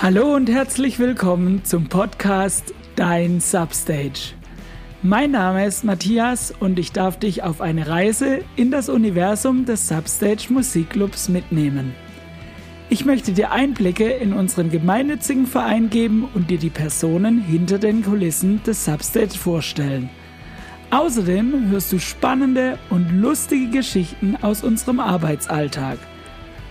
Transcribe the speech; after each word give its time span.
Hallo 0.00 0.36
und 0.36 0.48
herzlich 0.48 1.00
willkommen 1.00 1.64
zum 1.64 1.88
Podcast 1.88 2.72
Dein 2.94 3.40
Substage. 3.40 4.32
Mein 5.02 5.32
Name 5.32 5.66
ist 5.66 5.82
Matthias 5.82 6.54
und 6.60 6.78
ich 6.78 6.92
darf 6.92 7.18
dich 7.18 7.42
auf 7.42 7.60
eine 7.60 7.88
Reise 7.88 8.42
in 8.54 8.70
das 8.70 8.88
Universum 8.88 9.64
des 9.64 9.88
Substage 9.88 10.46
Musikclubs 10.50 11.28
mitnehmen. 11.28 11.96
Ich 12.88 13.06
möchte 13.06 13.32
dir 13.32 13.50
Einblicke 13.50 14.08
in 14.08 14.34
unseren 14.34 14.70
gemeinnützigen 14.70 15.48
Verein 15.48 15.90
geben 15.90 16.28
und 16.32 16.48
dir 16.48 16.58
die 16.58 16.70
Personen 16.70 17.40
hinter 17.40 17.80
den 17.80 18.04
Kulissen 18.04 18.62
des 18.62 18.84
Substage 18.84 19.36
vorstellen. 19.36 20.10
Außerdem 20.92 21.70
hörst 21.70 21.90
du 21.92 21.98
spannende 21.98 22.78
und 22.88 23.10
lustige 23.10 23.68
Geschichten 23.68 24.36
aus 24.42 24.62
unserem 24.62 25.00
Arbeitsalltag. 25.00 25.98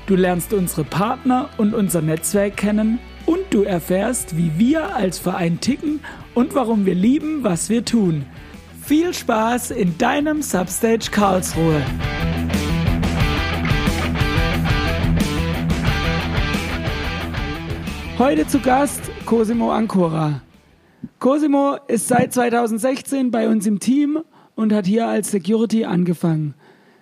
Du 0.05 0.15
lernst 0.15 0.53
unsere 0.53 0.85
Partner 0.85 1.49
und 1.57 1.73
unser 1.73 2.01
Netzwerk 2.01 2.55
kennen 2.55 2.99
und 3.27 3.41
du 3.51 3.61
erfährst, 3.61 4.37
wie 4.37 4.57
wir 4.57 4.95
als 4.95 5.19
Verein 5.19 5.59
ticken 5.59 5.99
und 6.33 6.55
warum 6.55 6.85
wir 6.87 6.95
lieben, 6.95 7.43
was 7.43 7.69
wir 7.69 7.85
tun. 7.85 8.25
Viel 8.83 9.13
Spaß 9.13 9.71
in 9.71 9.97
deinem 9.97 10.41
Substage 10.41 11.11
Karlsruhe. 11.11 11.81
Heute 18.17 18.47
zu 18.47 18.59
Gast 18.59 19.11
Cosimo 19.25 19.71
Ancora. 19.71 20.41
Cosimo 21.19 21.77
ist 21.87 22.07
seit 22.07 22.33
2016 22.33 23.29
bei 23.29 23.49
uns 23.49 23.67
im 23.67 23.79
Team 23.79 24.19
und 24.55 24.73
hat 24.73 24.87
hier 24.87 25.05
als 25.05 25.31
Security 25.31 25.83
angefangen. 25.85 26.55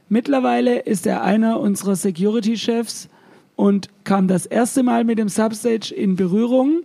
Mittlerweile 0.09 0.79
ist 0.79 1.05
er 1.05 1.21
einer 1.23 1.59
unserer 1.59 1.95
Security-Chefs 1.95 3.09
und 3.55 3.89
kam 4.03 4.27
das 4.27 4.45
erste 4.45 4.83
Mal 4.83 5.03
mit 5.03 5.19
dem 5.19 5.29
Substage 5.29 5.93
in 5.93 6.15
Berührung, 6.15 6.81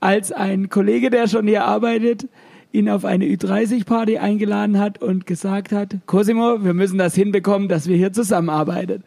als 0.00 0.32
ein 0.32 0.68
Kollege, 0.68 1.10
der 1.10 1.28
schon 1.28 1.46
hier 1.46 1.64
arbeitet, 1.64 2.28
ihn 2.72 2.88
auf 2.88 3.04
eine 3.04 3.24
Ü30-Party 3.24 4.18
eingeladen 4.18 4.78
hat 4.78 5.02
und 5.02 5.26
gesagt 5.26 5.72
hat, 5.72 5.96
Cosimo, 6.06 6.62
wir 6.64 6.74
müssen 6.74 6.98
das 6.98 7.14
hinbekommen, 7.14 7.68
dass 7.68 7.88
wir 7.88 7.96
hier 7.96 8.12
zusammenarbeiten. 8.12 9.02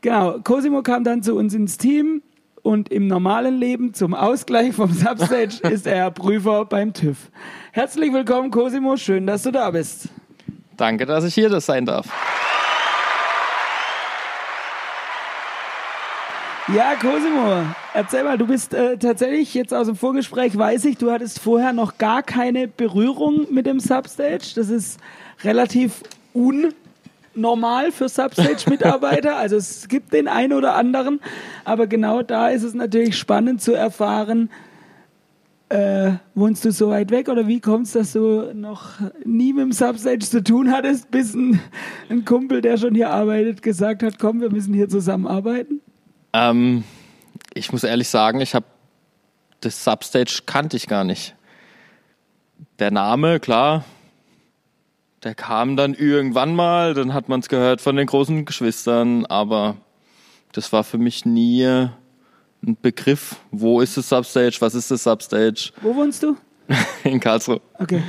Genau, 0.00 0.38
Cosimo 0.42 0.82
kam 0.82 1.04
dann 1.04 1.22
zu 1.22 1.34
uns 1.36 1.54
ins 1.54 1.78
Team 1.78 2.22
und 2.62 2.90
im 2.90 3.06
normalen 3.06 3.58
Leben 3.58 3.94
zum 3.94 4.14
Ausgleich 4.14 4.74
vom 4.74 4.92
Substage 4.92 5.60
ist 5.70 5.86
er 5.86 6.10
Prüfer 6.10 6.64
beim 6.64 6.92
TÜV. 6.92 7.30
Herzlich 7.72 8.12
willkommen, 8.12 8.50
Cosimo, 8.50 8.96
schön, 8.96 9.26
dass 9.26 9.42
du 9.44 9.52
da 9.52 9.70
bist. 9.70 10.08
Danke, 10.76 11.06
dass 11.06 11.24
ich 11.24 11.34
hier 11.34 11.48
das 11.48 11.66
sein 11.66 11.86
darf. 11.86 12.06
Ja, 16.74 16.96
Cosimo, 16.96 17.62
erzähl 17.94 18.24
mal, 18.24 18.36
du 18.36 18.44
bist 18.44 18.74
äh, 18.74 18.96
tatsächlich 18.96 19.54
jetzt 19.54 19.72
aus 19.72 19.86
dem 19.86 19.94
Vorgespräch, 19.94 20.58
weiß 20.58 20.84
ich, 20.86 20.98
du 20.98 21.12
hattest 21.12 21.38
vorher 21.38 21.72
noch 21.72 21.96
gar 21.96 22.24
keine 22.24 22.66
Berührung 22.66 23.46
mit 23.52 23.66
dem 23.66 23.78
Substage. 23.78 24.52
Das 24.56 24.68
ist 24.68 24.98
relativ 25.44 26.02
unnormal 26.34 27.92
für 27.92 28.08
Substage-Mitarbeiter. 28.08 29.36
also 29.38 29.54
es 29.54 29.86
gibt 29.86 30.12
den 30.12 30.26
einen 30.26 30.52
oder 30.52 30.74
anderen, 30.74 31.20
aber 31.64 31.86
genau 31.86 32.22
da 32.22 32.48
ist 32.48 32.64
es 32.64 32.74
natürlich 32.74 33.16
spannend 33.16 33.62
zu 33.62 33.72
erfahren, 33.72 34.50
äh, 35.68 36.14
wohnst 36.34 36.64
du 36.64 36.72
so 36.72 36.88
weit 36.90 37.12
weg 37.12 37.28
oder 37.28 37.46
wie 37.46 37.60
kommst 37.60 37.94
du, 37.94 37.98
dass 38.00 38.12
du 38.12 38.52
noch 38.54 38.94
nie 39.24 39.52
mit 39.52 39.62
dem 39.62 39.72
Substage 39.72 40.18
zu 40.18 40.42
tun 40.42 40.72
hattest, 40.72 41.12
bis 41.12 41.32
ein, 41.32 41.60
ein 42.10 42.24
Kumpel, 42.24 42.60
der 42.60 42.76
schon 42.76 42.96
hier 42.96 43.10
arbeitet, 43.10 43.62
gesagt 43.62 44.02
hat, 44.02 44.18
komm, 44.18 44.40
wir 44.40 44.50
müssen 44.50 44.74
hier 44.74 44.88
zusammenarbeiten? 44.88 45.80
Ähm, 46.36 46.84
ich 47.54 47.72
muss 47.72 47.82
ehrlich 47.82 48.08
sagen, 48.08 48.40
ich 48.40 48.54
habe 48.54 48.66
das 49.60 49.82
Substage 49.82 50.42
kannte 50.44 50.76
ich 50.76 50.86
gar 50.86 51.02
nicht. 51.02 51.34
Der 52.78 52.90
Name, 52.90 53.40
klar, 53.40 53.84
der 55.24 55.34
kam 55.34 55.76
dann 55.76 55.94
irgendwann 55.94 56.54
mal, 56.54 56.92
dann 56.92 57.14
hat 57.14 57.30
man 57.30 57.40
es 57.40 57.48
gehört 57.48 57.80
von 57.80 57.96
den 57.96 58.06
großen 58.06 58.44
Geschwistern, 58.44 59.24
aber 59.24 59.76
das 60.52 60.72
war 60.74 60.84
für 60.84 60.98
mich 60.98 61.24
nie 61.24 61.64
ein 61.64 62.76
Begriff. 62.82 63.36
Wo 63.50 63.80
ist 63.80 63.96
das 63.96 64.10
Substage? 64.10 64.56
Was 64.60 64.74
ist 64.74 64.90
das 64.90 65.04
Substage? 65.04 65.72
Wo 65.80 65.94
wohnst 65.94 66.22
du? 66.22 66.36
In 67.04 67.18
Karlsruhe. 67.18 67.62
Okay. 67.78 68.02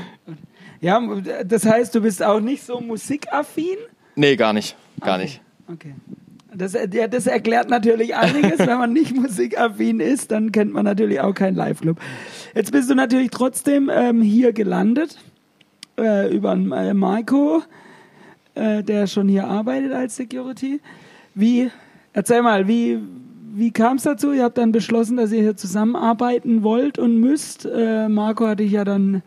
Ja, 0.82 1.02
das 1.46 1.66
heißt, 1.66 1.96
du 1.96 2.02
bist 2.02 2.22
auch 2.22 2.42
nicht 2.42 2.64
so 2.64 2.82
musikaffin? 2.82 3.78
Nee, 4.16 4.36
gar 4.36 4.52
nicht. 4.52 4.76
Gar 5.00 5.16
okay. 5.16 5.24
nicht. 5.24 5.42
Okay. 5.72 5.96
Das, 6.58 6.74
ja, 6.74 7.08
das 7.08 7.28
erklärt 7.28 7.70
natürlich 7.70 8.16
einiges. 8.16 8.60
Wenn 8.60 8.78
man 8.78 8.94
nicht 8.94 9.16
musikaffin 9.16 10.00
ist, 10.00 10.32
dann 10.32 10.52
kennt 10.52 10.74
man 10.74 10.86
natürlich 10.86 11.22
auch 11.22 11.34
keinen 11.34 11.56
Live-Club. 11.56 12.00
Jetzt 12.56 12.72
bist 12.72 12.90
du 12.90 12.96
natürlich 12.96 13.30
trotzdem 13.30 13.92
ähm, 13.94 14.22
hier 14.22 14.54
gelandet 14.54 15.18
äh, 16.00 16.34
über 16.36 16.54
äh, 16.54 16.94
Marco, 16.94 17.62
äh, 18.56 18.84
der 18.84 19.08
schon 19.08 19.28
hier 19.28 19.48
arbeitet 19.48 19.94
als 19.94 20.16
Security. 20.16 20.82
Wie, 21.36 21.70
erzähl 22.14 22.42
mal, 22.42 22.68
wie, 22.68 23.00
wie 23.54 23.72
kam 23.72 23.98
es 23.98 24.04
dazu? 24.04 24.32
Ihr 24.32 24.44
habt 24.44 24.58
dann 24.58 24.72
beschlossen, 24.72 25.18
dass 25.18 25.32
ihr 25.32 25.42
hier 25.42 25.56
zusammenarbeiten 25.56 26.64
wollt 26.64 26.98
und 26.98 27.20
müsst. 27.20 27.66
Äh, 27.66 28.10
Marco 28.10 28.48
hatte 28.48 28.64
ich 28.64 28.72
ja 28.72 28.84
dann 28.84 29.22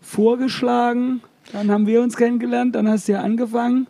vorgeschlagen. 0.00 1.22
Dann 1.52 1.70
haben 1.70 1.86
wir 1.86 2.02
uns 2.02 2.16
kennengelernt, 2.16 2.74
dann 2.74 2.88
hast 2.88 3.08
du 3.08 3.12
ja 3.12 3.20
angefangen. 3.20 3.86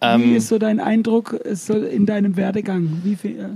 Ähm, 0.00 0.22
wie 0.22 0.36
ist 0.36 0.48
so 0.48 0.58
dein 0.58 0.80
Eindruck 0.80 1.32
in 1.32 2.06
deinem 2.06 2.36
Werdegang? 2.36 3.02
Wie, 3.04 3.12
äh, 3.28 3.48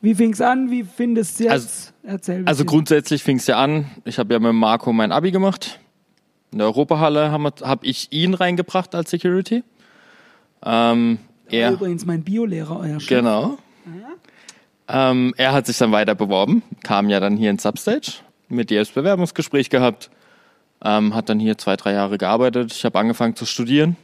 wie 0.00 0.14
fing 0.14 0.32
es 0.32 0.40
an? 0.40 0.70
Wie 0.70 0.84
findest 0.84 1.38
du 1.38 1.46
es 1.46 1.92
jetzt? 2.02 2.28
Also. 2.28 2.32
Also 2.46 2.64
grundsätzlich 2.64 3.22
fing 3.22 3.36
es 3.36 3.46
ja 3.46 3.58
an. 3.58 3.86
Ich 4.04 4.18
habe 4.18 4.32
ja 4.32 4.40
mit 4.40 4.52
Marco 4.54 4.92
mein 4.92 5.12
Abi 5.12 5.30
gemacht. 5.30 5.78
In 6.50 6.58
der 6.58 6.66
Europahalle 6.68 7.30
habe 7.30 7.52
hab 7.62 7.84
ich 7.84 8.10
ihn 8.10 8.34
reingebracht 8.34 8.94
als 8.94 9.10
Security. 9.10 9.62
Ähm, 10.64 11.18
er, 11.48 11.72
übrigens 11.72 12.06
mein 12.06 12.22
Biolehrer, 12.22 12.80
euer 12.80 13.00
Chef. 13.00 13.08
Genau. 13.08 13.58
Ähm, 14.88 15.34
er 15.36 15.52
hat 15.52 15.66
sich 15.66 15.76
dann 15.76 15.92
weiter 15.92 16.14
beworben, 16.14 16.62
kam 16.82 17.10
ja 17.10 17.20
dann 17.20 17.36
hier 17.36 17.50
ins 17.50 17.62
Substage, 17.62 18.12
mit 18.48 18.70
dir 18.70 18.78
das 18.78 18.88
Bewerbungsgespräch 18.88 19.68
gehabt, 19.68 20.10
ähm, 20.82 21.14
hat 21.14 21.28
dann 21.28 21.38
hier 21.38 21.58
zwei, 21.58 21.76
drei 21.76 21.92
Jahre 21.92 22.16
gearbeitet. 22.16 22.72
Ich 22.72 22.84
habe 22.86 22.98
angefangen 22.98 23.36
zu 23.36 23.44
studieren. 23.44 23.96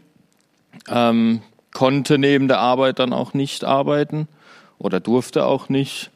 Ähm, 0.88 1.40
konnte 1.74 2.16
neben 2.16 2.48
der 2.48 2.60
Arbeit 2.60 2.98
dann 2.98 3.12
auch 3.12 3.34
nicht 3.34 3.64
arbeiten 3.64 4.28
oder 4.78 5.00
durfte 5.00 5.44
auch 5.44 5.68
nicht. 5.68 6.10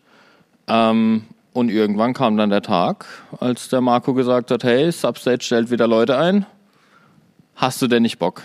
Ähm, 0.67 1.25
und 1.53 1.71
irgendwann 1.71 2.15
kam 2.15 2.37
dann 2.39 2.51
der 2.51 2.63
Tag, 2.63 3.05
als 3.41 3.69
der 3.69 3.83
Marco 3.83 4.15
gesagt 4.15 4.51
hat, 4.51 4.65
hey, 4.65 4.91
Substage 4.91 5.43
stellt 5.43 5.71
wieder 5.71 5.87
Leute 5.87 6.17
ein. 6.17 6.47
Hast 7.57 7.83
du 7.83 7.89
denn 7.89 8.03
nicht 8.03 8.19
Bock? 8.19 8.43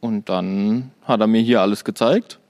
Und 0.00 0.28
dann 0.28 0.90
hat 1.04 1.20
er 1.20 1.26
mir 1.28 1.40
hier 1.40 1.62
alles 1.62 1.84
gezeigt. 1.84 2.40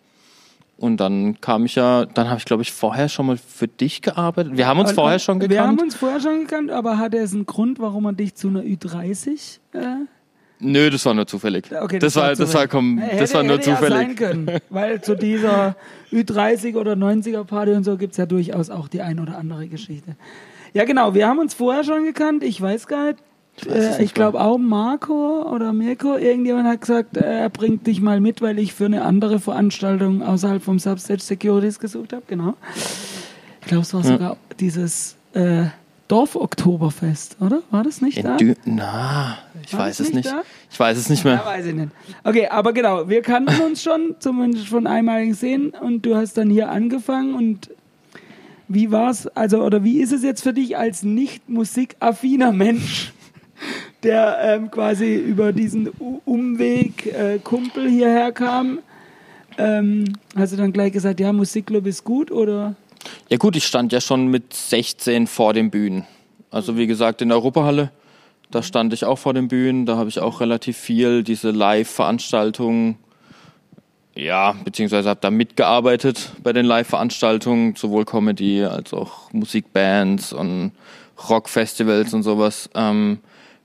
Und 0.77 0.97
dann 0.97 1.41
kam 1.41 1.67
ich 1.67 1.77
ja, 1.77 2.05
dann 2.07 2.29
habe 2.29 2.39
ich 2.39 2.47
glaube 2.47 2.63
ich 2.63 2.73
vorher 2.73 3.09
schon 3.09 3.27
mal 3.27 3.37
für 3.37 3.69
dich 3.69 4.03
gearbeitet. 4.03 4.57
Wir 4.57 4.67
haben 4.67 4.81
uns 4.81 4.93
vorher 4.93 5.19
schon 5.19 5.39
gekannt. 5.39 5.53
Wir 5.53 5.67
haben 5.67 5.79
uns 5.79 5.95
vorher 5.95 6.21
schon 6.21 6.41
gekannt, 6.41 6.71
aber 6.71 6.99
hat 6.99 7.15
es 7.15 7.33
einen 7.33 7.47
Grund, 7.47 7.79
warum 7.79 8.07
er 8.07 8.13
dich 8.13 8.35
zu 8.35 8.49
einer 8.49 8.63
Ü30 8.63 9.59
äh, 9.73 10.07
Nö, 10.65 10.91
das 10.91 11.05
war 11.05 11.15
nur 11.15 11.27
zufällig. 11.27 11.67
Okay, 11.71 11.99
das, 11.99 12.15
das 12.15 12.23
war, 12.23 12.35
das 12.35 12.55
war, 12.55 12.69
komm, 12.69 12.99
hätte, 12.99 13.19
das 13.19 13.35
war 13.35 13.43
nur 13.43 13.59
hätte 13.59 13.71
zufällig. 13.71 13.91
Ja 13.91 14.07
sein 14.07 14.15
können, 14.17 14.51
weil 14.71 15.01
zu 15.03 15.15
dieser 15.15 15.77
Ü30 16.13 16.77
oder 16.77 16.95
90er 16.95 17.45
Party 17.45 17.73
und 17.73 17.85
so 17.85 17.97
gibt 17.97 18.13
es 18.13 18.17
ja 18.19 18.27
durchaus 18.27 18.71
auch 18.71 18.89
die 18.89 19.03
ein 19.03 19.21
oder 19.21 19.37
andere 19.37 19.69
Geschichte. 19.69 20.17
Ja, 20.73 20.85
genau, 20.85 21.15
wir 21.15 21.29
haben 21.29 21.39
uns 21.39 21.55
vorher 21.55 21.85
schon 21.85 22.05
gekannt, 22.05 22.43
ich 22.43 22.61
weiß 22.61 22.87
gar 22.87 23.09
nicht. 23.09 23.19
Ich, 23.57 23.69
äh, 23.69 24.03
ich 24.03 24.15
glaube 24.15 24.41
auch 24.41 24.59
Marco 24.59 25.43
oder 25.49 25.73
Mirko, 25.73 26.17
irgendjemand 26.17 26.67
hat 26.67 26.81
gesagt, 26.81 27.17
äh, 27.17 27.43
er 27.43 27.51
bringt 27.51 27.87
dich 27.87 28.01
mal 28.01 28.21
mit, 28.21 28.43
weil 28.43 28.59
ich 28.59 28.75
für 28.75 28.87
eine 28.87 29.03
andere 29.03 29.39
Veranstaltung 29.39 30.23
außerhalb 30.23 30.63
vom 30.63 30.81
Substage 30.81 31.21
Securities 31.21 31.79
gesucht 31.79 32.13
habe, 32.13 32.25
genau. 32.27 32.55
Ich 33.61 33.69
glaube, 33.69 33.83
es 33.83 33.95
war 33.95 34.03
ja. 34.03 34.09
sogar 34.09 34.37
dieses 34.59 35.17
äh, 35.35 35.67
Dorf-Oktoberfest, 36.09 37.39
oder? 37.41 37.63
War 37.71 37.83
das 37.83 38.01
nicht 38.03 38.19
In 38.19 38.25
da? 38.25 38.37
Dü 38.37 38.55
Na, 38.65 39.39
ich 39.65 39.73
War 39.73 39.81
weiß 39.81 40.01
es 40.01 40.13
nicht. 40.13 40.29
Da? 40.29 40.43
Ich 40.71 40.79
weiß 40.79 40.99
es 40.99 41.09
nicht 41.09 41.25
mehr. 41.25 41.35
Ja, 41.35 41.47
weiß 41.47 41.67
ich 41.67 41.75
nicht. 41.75 41.91
Okay, 42.25 42.49
aber 42.49 42.73
genau, 42.73 43.09
wir 43.09 43.23
kannten 43.23 43.61
uns 43.63 43.83
schon, 43.83 44.15
zumindest 44.19 44.67
schon 44.67 44.87
einmal 44.87 45.27
gesehen 45.27 45.71
und 45.71 46.05
du 46.05 46.15
hast 46.15 46.37
dann 46.37 46.51
hier 46.51 46.71
angefangen 46.71 47.35
und 47.35 47.71
wie 48.69 48.91
war's, 48.91 49.27
also 49.29 49.63
oder 49.63 49.85
wie 49.85 50.01
ist 50.01 50.13
es 50.13 50.23
jetzt 50.23 50.43
für 50.43 50.53
dich 50.53 50.77
als 50.77 51.03
nicht 51.03 51.49
musikaffiner 51.49 52.53
Mensch, 52.53 53.13
der 54.03 54.39
ähm, 54.43 54.71
quasi 54.71 55.15
über 55.15 55.53
diesen 55.53 55.89
U 55.99 56.21
Umweg 56.25 57.07
äh, 57.07 57.39
Kumpel 57.39 57.89
hierher 57.89 58.33
kam? 58.33 58.79
Ähm, 59.57 60.05
hast 60.37 60.53
du 60.53 60.57
dann 60.57 60.73
gleich 60.73 60.93
gesagt, 60.93 61.21
ja, 61.21 61.33
Musikclub 61.33 61.87
ist 61.87 62.05
gut 62.05 62.31
oder? 62.31 62.75
Ja 63.29 63.37
gut, 63.37 63.57
ich 63.57 63.65
stand 63.65 63.93
ja 63.93 64.01
schon 64.01 64.29
mit 64.29 64.55
16 64.55 65.27
vor 65.27 65.53
den 65.53 65.71
Bühnen. 65.71 66.07
Also 66.51 66.77
wie 66.77 66.87
gesagt 66.87 67.23
in 67.23 67.29
der 67.29 67.39
Europahalle, 67.39 67.91
da 68.51 68.63
stand 68.63 68.93
ich 68.93 69.05
auch 69.05 69.19
vor 69.19 69.35
den 69.35 69.49
Bühnen, 69.49 69.87
da 69.87 69.97
habe 69.97 70.09
ich 70.09 70.21
auch 70.21 70.41
relativ 70.41 70.77
viel 70.77 71.25
diese 71.25 71.51
Live-Veranstaltungen 71.51 72.99
ja, 74.17 74.55
beziehungsweise 74.65 75.09
habe 75.09 75.21
da 75.21 75.31
mitgearbeitet 75.31 76.31
bei 76.43 76.53
den 76.53 76.67
Live-Veranstaltungen, 76.67 77.75
sowohl 77.75 78.05
Comedy 78.05 78.65
als 78.65 78.95
auch 78.95 79.33
Musikbands 79.33 80.33
und 80.33 80.73
Rockfestivals 81.29 82.15
und 82.15 82.23
sowas. 82.23 82.71
Ähm, 82.75 83.19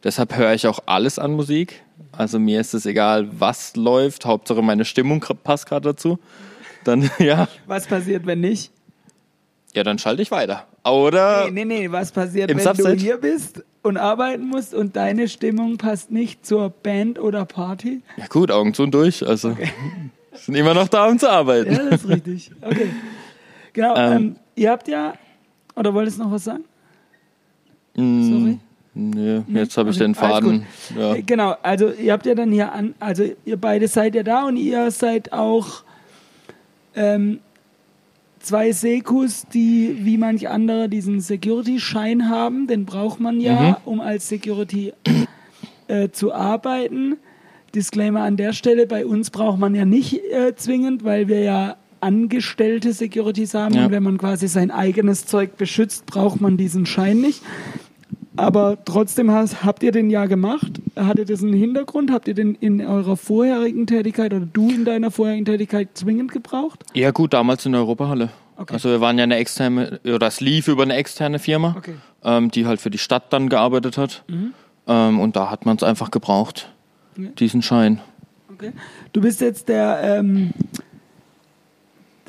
deshalb 0.04 0.36
höre 0.36 0.54
ich 0.54 0.66
auch 0.66 0.80
alles 0.88 1.20
an 1.20 1.34
Musik. 1.34 1.84
Also 2.12 2.40
mir 2.40 2.60
ist 2.62 2.74
es 2.74 2.86
egal, 2.86 3.28
was 3.32 3.76
läuft. 3.76 4.26
Hauptsache 4.26 4.62
meine 4.62 4.86
Stimmung 4.86 5.24
passt 5.44 5.68
gerade 5.68 5.90
dazu. 5.90 6.18
Dann, 6.84 7.10
ja. 7.20 7.48
Was 7.68 7.86
passiert, 7.86 8.26
wenn 8.26 8.42
nicht? 8.42 8.72
Ja, 9.76 9.84
dann 9.84 10.00
schalte 10.00 10.22
ich 10.22 10.32
weiter. 10.32 10.66
Oder? 10.84 11.46
Nee, 11.52 11.66
nee, 11.66 11.82
nee. 11.82 11.92
Was 11.92 12.12
passiert, 12.12 12.50
wenn 12.50 12.60
Subset? 12.60 12.86
du 12.86 12.94
hier 12.96 13.18
bist 13.18 13.64
und 13.84 13.98
arbeiten 13.98 14.48
musst 14.48 14.74
und 14.74 14.96
deine 14.96 15.28
Stimmung 15.28 15.78
passt 15.78 16.12
nicht 16.12 16.46
zur 16.46 16.70
Band 16.70 17.20
oder 17.20 17.46
Party? 17.46 18.02
Ja, 18.18 18.26
gut, 18.28 18.52
Augen 18.52 18.74
zu 18.74 18.84
und 18.84 18.94
durch. 18.94 19.26
Also, 19.26 19.50
okay. 19.50 19.72
sind 20.34 20.56
immer 20.56 20.74
noch 20.74 20.88
da, 20.88 21.08
um 21.08 21.20
zu 21.20 21.30
arbeiten. 21.30 21.72
Ja, 21.72 21.90
das 21.90 22.04
ist 22.04 22.10
richtig. 22.10 22.52
Okay. 22.62 22.90
Genau. 23.74 23.96
Ähm, 23.96 24.14
ähm, 24.14 24.36
ihr 24.56 24.72
habt 24.72 24.88
ja, 24.88 25.14
oder 25.76 25.94
wolltest 25.94 26.18
du 26.18 26.24
noch 26.24 26.32
was 26.32 26.44
sagen? 26.44 26.64
Mm, 27.96 28.24
Sorry. 28.24 28.60
Nee, 28.96 29.44
jetzt 29.60 29.78
habe 29.78 29.92
ich 29.92 29.98
okay. 29.98 30.06
den 30.06 30.16
Faden. 30.16 30.66
Ja. 30.98 31.16
Äh, 31.16 31.22
genau, 31.22 31.56
also 31.62 31.92
ihr 31.92 32.12
habt 32.12 32.26
ja 32.26 32.36
dann 32.36 32.52
hier 32.52 32.74
an, 32.74 32.96
also 33.00 33.24
ihr 33.46 33.58
beide 33.58 33.88
seid 33.88 34.16
ja 34.16 34.24
da 34.24 34.48
und 34.48 34.58
ihr 34.58 34.90
seid 34.92 35.32
auch 35.32 35.84
ähm, 36.96 37.40
zwei 38.40 38.72
Sekus, 38.72 39.46
die 39.54 40.00
wie 40.02 40.18
manch 40.18 40.50
andere 40.50 40.90
diesen 40.90 41.22
Security-Schein 41.22 42.30
haben. 42.30 42.68
Den 42.68 42.86
braucht 42.86 43.20
man 43.20 43.40
ja, 43.40 43.62
mhm. 43.62 43.76
um 43.86 44.02
als 44.02 44.28
Security 44.28 44.94
äh, 45.88 46.10
zu 46.10 46.34
arbeiten. 46.34 47.18
Disclaimer 47.76 48.22
an 48.22 48.38
der 48.38 48.54
Stelle, 48.54 48.88
bei 48.88 49.06
uns 49.06 49.30
braucht 49.30 49.60
man 49.60 49.76
ja 49.76 49.86
nicht 49.86 50.20
äh, 50.32 50.56
zwingend, 50.56 51.04
weil 51.04 51.28
wir 51.28 51.42
ja 51.42 51.76
angestellte 52.02 52.94
Securities 52.94 53.54
haben 53.54 53.76
ja. 53.76 53.86
und 53.86 53.92
wenn 53.92 54.04
man 54.04 54.18
quasi 54.18 54.48
sein 54.48 54.72
eigenes 54.72 55.26
Zeug 55.26 55.58
beschützt, 55.58 56.06
braucht 56.06 56.42
man 56.42 56.58
diesen 56.58 56.86
Schein 56.86 57.20
nicht. 57.20 57.42
Aber 58.36 58.78
trotzdem 58.86 59.32
hast, 59.32 59.64
habt 59.64 59.84
ihr 59.84 59.92
den 59.92 60.10
ja 60.10 60.26
gemacht. 60.26 60.80
Hatte 60.96 61.26
das 61.26 61.42
einen 61.42 61.54
Hintergrund? 61.54 62.12
Habt 62.12 62.28
ihr 62.28 62.34
den 62.34 62.56
in 62.56 62.86
eurer 62.86 63.18
vorherigen 63.18 63.88
Tätigkeit 63.88 64.34
oder 64.34 64.46
du 64.46 64.70
in 64.70 64.86
deiner 64.86 65.12
vorherigen 65.12 65.46
Tätigkeit 65.46 65.90
zwingend 65.96 66.32
gebraucht? 66.32 66.84
Ja 66.94 67.12
gut, 67.12 67.34
damals 67.34 67.66
in 67.66 67.72
der 67.72 67.82
Europahalle. 67.82 68.30
Okay. 68.56 68.74
Also 68.74 68.90
wir 68.90 69.02
waren 69.02 69.18
ja 69.18 69.24
eine 69.24 69.38
externe, 69.38 70.00
oder 70.04 70.20
das 70.20 70.42
lief 70.42 70.68
über 70.68 70.84
eine 70.84 70.96
externe 70.96 71.40
Firma, 71.40 71.76
okay. 71.78 71.96
ähm, 72.24 72.52
die 72.52 72.66
halt 72.66 72.82
für 72.82 72.90
die 72.90 72.98
Stadt 72.98 73.32
dann 73.32 73.50
gearbeitet 73.50 73.98
hat. 73.98 74.24
Mhm. 74.28 74.54
Ähm, 74.86 75.20
und 75.20 75.36
da 75.36 75.50
hat 75.50 75.66
man 75.66 75.78
es 75.78 75.84
einfach 75.84 76.12
gebraucht, 76.12 76.70
okay. 77.18 77.32
diesen 77.40 77.62
Schein. 77.62 78.02
Okay. 78.54 78.74
Du 79.14 79.22
bist 79.22 79.40
jetzt 79.40 79.70
der 79.70 80.02
ähm, 80.04 80.52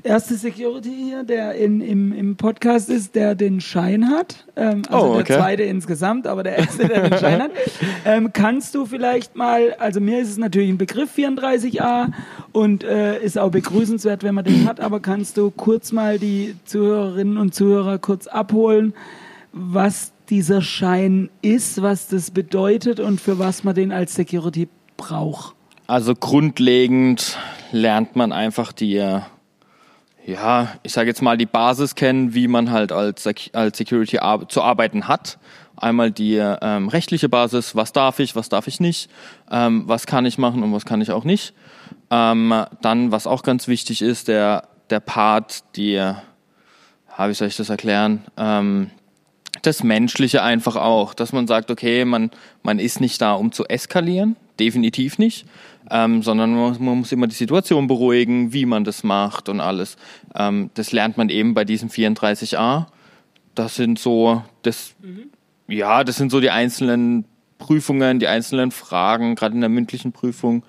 erste 0.03 0.35
Security 0.35 0.95
hier, 0.95 1.25
der 1.25 1.55
in, 1.55 1.81
im, 1.81 2.13
im 2.13 2.37
Podcast 2.37 2.89
ist, 2.89 3.15
der 3.15 3.35
den 3.35 3.61
Schein 3.61 4.11
hat. 4.11 4.47
Ähm, 4.57 4.83
also 4.89 5.07
oh, 5.07 5.11
okay. 5.15 5.25
der 5.25 5.39
zweite 5.39 5.63
insgesamt, 5.65 6.27
aber 6.27 6.43
der 6.43 6.59
erste, 6.59 6.89
der 6.89 7.09
den 7.09 7.19
Schein 7.19 7.43
hat. 7.43 7.51
Ähm, 8.05 8.33
kannst 8.33 8.75
du 8.75 8.87
vielleicht 8.87 9.37
mal, 9.37 9.75
also 9.79 10.01
mir 10.01 10.21
ist 10.21 10.31
es 10.31 10.39
natürlich 10.39 10.71
ein 10.71 10.79
Begriff 10.79 11.17
34a 11.17 12.09
und 12.53 12.83
äh, 12.83 13.23
ist 13.23 13.39
auch 13.39 13.51
begrüßenswert, 13.51 14.23
wenn 14.23 14.35
man 14.35 14.45
den 14.45 14.67
hat, 14.67 14.81
aber 14.81 15.01
kannst 15.01 15.37
du 15.37 15.51
kurz 15.51 15.93
mal 15.93 16.19
die 16.19 16.57
Zuhörerinnen 16.65 17.37
und 17.37 17.55
Zuhörer 17.55 17.99
kurz 17.99 18.27
abholen, 18.27 18.95
was 19.53 20.13
dieser 20.31 20.63
Schein 20.63 21.29
ist, 21.43 21.83
was 21.83 22.09
das 22.09 22.31
bedeutet 22.31 23.01
und 23.01 23.21
für 23.21 23.39
was 23.39 23.65
man 23.65 23.75
den 23.75 23.93
als 23.93 24.15
Security 24.15 24.69
braucht? 24.97 25.55
Also 25.87 26.15
grundlegend 26.15 27.37
lernt 27.73 28.15
man 28.17 28.33
einfach 28.33 28.73
die 28.73 29.21
ja, 30.33 30.69
ich 30.83 30.93
sage 30.93 31.09
jetzt 31.09 31.23
mal 31.23 31.37
die 31.37 31.47
Basis 31.47 31.95
kennen, 31.95 32.35
wie 32.35 32.49
man 32.49 32.71
halt 32.71 32.93
als, 32.93 33.27
als 33.53 33.79
Security 33.79 34.19
ar 34.19 34.49
zu 34.49 34.63
arbeiten 34.63 35.09
hat. 35.09 35.39
Einmal 35.77 36.11
die 36.11 36.37
ähm, 36.37 36.89
rechtliche 36.89 37.29
Basis, 37.29 37.75
was 37.75 37.93
darf 37.93 38.19
ich, 38.19 38.37
was 38.37 38.49
darf 38.49 38.67
ich 38.67 38.81
nicht, 38.81 39.11
ähm, 39.51 39.85
was 39.87 40.07
kann 40.07 40.27
ich 40.27 40.37
machen 40.37 40.63
und 40.63 40.73
was 40.73 40.85
kann 40.85 41.01
ich 41.01 41.11
auch 41.11 41.25
nicht. 41.25 41.55
Ähm, 42.11 42.55
dann, 42.83 43.13
was 43.13 43.27
auch 43.27 43.43
ganz 43.43 43.67
wichtig 43.67 44.03
ist, 44.03 44.29
der, 44.29 44.69
der 44.91 45.01
Part, 45.01 45.77
die, 45.77 45.93
ja, 45.93 46.23
wie 47.19 47.35
soll 47.35 47.49
ich 47.49 47.57
das 47.57 47.71
erklären, 47.71 48.25
ähm, 48.37 48.91
das 49.63 49.83
Menschliche 49.83 50.43
einfach 50.43 50.77
auch, 50.77 51.15
dass 51.15 51.33
man 51.33 51.47
sagt, 51.47 51.71
okay, 51.71 52.05
man, 52.05 52.31
man 52.63 52.79
ist 52.79 53.01
nicht 53.01 53.21
da, 53.21 53.35
um 53.35 53.53
zu 53.53 53.67
eskalieren, 53.67 54.37
definitiv 54.59 55.19
nicht, 55.19 55.47
ähm, 55.91 56.23
sondern 56.23 56.55
man, 56.55 56.77
man, 56.83 56.99
muss 56.99 57.13
immer 57.13 57.27
die 57.27 57.35
Situation 57.35 57.87
beruhigen, 57.87 58.53
wie 58.53 58.67
man 58.67 58.85
das 58.85 59.03
macht 59.03 59.49
und 59.49 59.61
alles. 59.61 59.97
Ähm, 60.35 60.71
das 60.75 60.93
lernt 60.93 61.17
man 61.17 61.29
eben 61.29 61.55
bei 61.55 61.65
diesem 61.65 61.89
34a. 61.89 62.87
Das 63.55 63.75
sind 63.75 63.99
so, 63.99 64.43
das, 64.63 64.95
mhm. 65.03 65.31
ja, 65.69 66.05
das 66.05 66.17
sind 66.17 66.31
so 66.31 66.41
die 66.41 66.51
einzelnen 66.51 67.25
Prüfungen, 67.59 68.19
die 68.19 68.27
einzelnen 68.27 68.71
Fragen, 68.71 69.35
gerade 69.35 69.55
in 69.55 69.61
der 69.61 69.71
mündlichen 69.71 70.13
Prüfung, 70.13 70.57
mhm. 70.57 70.63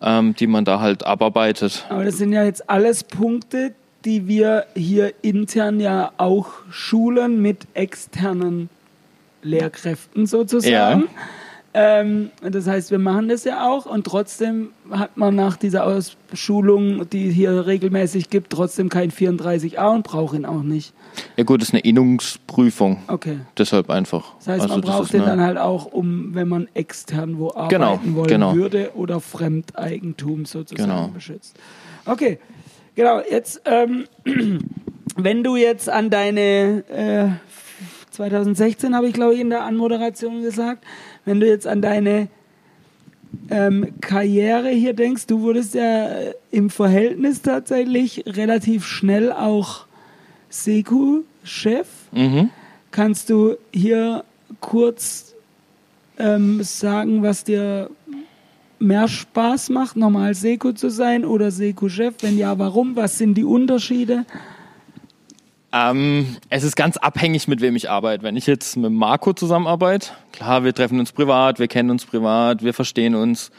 ähm, 0.00 0.34
die 0.36 0.46
man 0.46 0.64
da 0.64 0.80
halt 0.80 1.04
abarbeitet. 1.04 1.86
Aber 1.88 2.04
das 2.04 2.18
sind 2.18 2.32
ja 2.32 2.44
jetzt 2.44 2.68
alles 2.68 3.04
Punkte, 3.04 3.74
die 4.04 4.26
wir 4.26 4.66
hier 4.74 5.12
intern 5.22 5.80
ja 5.80 6.12
auch 6.16 6.48
schulen 6.70 7.42
mit 7.42 7.66
externen 7.74 8.70
Lehrkräften 9.42 10.26
sozusagen. 10.26 11.02
Ja. 11.02 11.08
Ähm, 11.72 12.30
das 12.42 12.66
heißt, 12.66 12.90
wir 12.90 12.98
machen 12.98 13.28
das 13.28 13.44
ja 13.44 13.68
auch 13.68 13.86
und 13.86 14.04
trotzdem 14.04 14.70
hat 14.90 15.16
man 15.16 15.36
nach 15.36 15.56
dieser 15.56 15.86
Ausschulung, 15.86 17.08
die 17.10 17.30
hier 17.30 17.64
regelmäßig 17.64 18.28
gibt, 18.28 18.50
trotzdem 18.50 18.88
kein 18.88 19.12
34a 19.12 19.94
und 19.94 20.02
braucht 20.02 20.34
ihn 20.34 20.44
auch 20.44 20.64
nicht. 20.64 20.92
Ja 21.36 21.44
gut, 21.44 21.60
das 21.60 21.68
ist 21.68 21.74
eine 21.74 21.82
Innungsprüfung. 21.82 22.98
Okay. 23.06 23.38
Deshalb 23.56 23.88
einfach. 23.88 24.34
Das 24.38 24.48
heißt, 24.48 24.62
also 24.62 24.74
man 24.74 24.80
braucht 24.80 25.12
den 25.12 25.22
dann 25.22 25.40
halt 25.40 25.58
auch, 25.58 25.86
um, 25.86 26.34
wenn 26.34 26.48
man 26.48 26.66
extern 26.74 27.38
wo 27.38 27.50
arbeiten 27.50 27.68
genau, 27.68 28.00
wollen 28.16 28.28
genau. 28.28 28.54
würde 28.56 28.90
oder 28.96 29.20
Fremdeigentum 29.20 30.46
sozusagen 30.46 30.90
genau. 30.90 31.08
beschützt. 31.08 31.56
Okay, 32.04 32.40
genau. 32.94 33.20
Jetzt, 33.28 33.62
ähm, 33.64 34.06
wenn 35.16 35.44
du 35.44 35.56
jetzt 35.56 35.88
an 35.88 36.10
deine 36.10 36.84
äh, 36.88 37.50
2016 38.10 38.94
habe 38.94 39.08
ich 39.08 39.14
glaube 39.14 39.34
ich 39.34 39.40
in 39.40 39.50
der 39.50 39.62
Anmoderation 39.62 40.42
gesagt, 40.42 40.84
wenn 41.24 41.40
du 41.40 41.46
jetzt 41.46 41.66
an 41.66 41.80
deine 41.80 42.28
ähm, 43.48 43.94
Karriere 44.00 44.70
hier 44.70 44.92
denkst, 44.92 45.26
du 45.26 45.40
wurdest 45.40 45.74
ja 45.74 46.08
äh, 46.08 46.34
im 46.50 46.70
Verhältnis 46.70 47.42
tatsächlich 47.42 48.24
relativ 48.26 48.86
schnell 48.86 49.32
auch 49.32 49.86
Seku-Chef. 50.48 51.86
Mhm. 52.12 52.50
Kannst 52.90 53.30
du 53.30 53.56
hier 53.72 54.24
kurz 54.60 55.34
ähm, 56.18 56.62
sagen, 56.62 57.22
was 57.22 57.44
dir 57.44 57.88
mehr 58.80 59.08
Spaß 59.08 59.68
macht, 59.68 59.96
normal 59.96 60.34
Seku 60.34 60.72
zu 60.72 60.90
sein 60.90 61.24
oder 61.24 61.50
Seku-Chef? 61.50 62.14
Wenn 62.20 62.36
ja, 62.36 62.58
warum? 62.58 62.96
Was 62.96 63.18
sind 63.18 63.34
die 63.34 63.44
Unterschiede? 63.44 64.24
Ähm, 65.72 66.36
es 66.48 66.64
ist 66.64 66.74
ganz 66.74 66.96
abhängig, 66.96 67.46
mit 67.46 67.60
wem 67.60 67.76
ich 67.76 67.88
arbeite. 67.88 68.24
Wenn 68.24 68.36
ich 68.36 68.46
jetzt 68.46 68.76
mit 68.76 68.90
Marco 68.90 69.32
zusammenarbeite, 69.32 70.10
klar, 70.32 70.64
wir 70.64 70.74
treffen 70.74 70.98
uns 70.98 71.12
privat, 71.12 71.60
wir 71.60 71.68
kennen 71.68 71.90
uns 71.90 72.04
privat, 72.04 72.64
wir 72.64 72.74
verstehen 72.74 73.14
uns, 73.14 73.52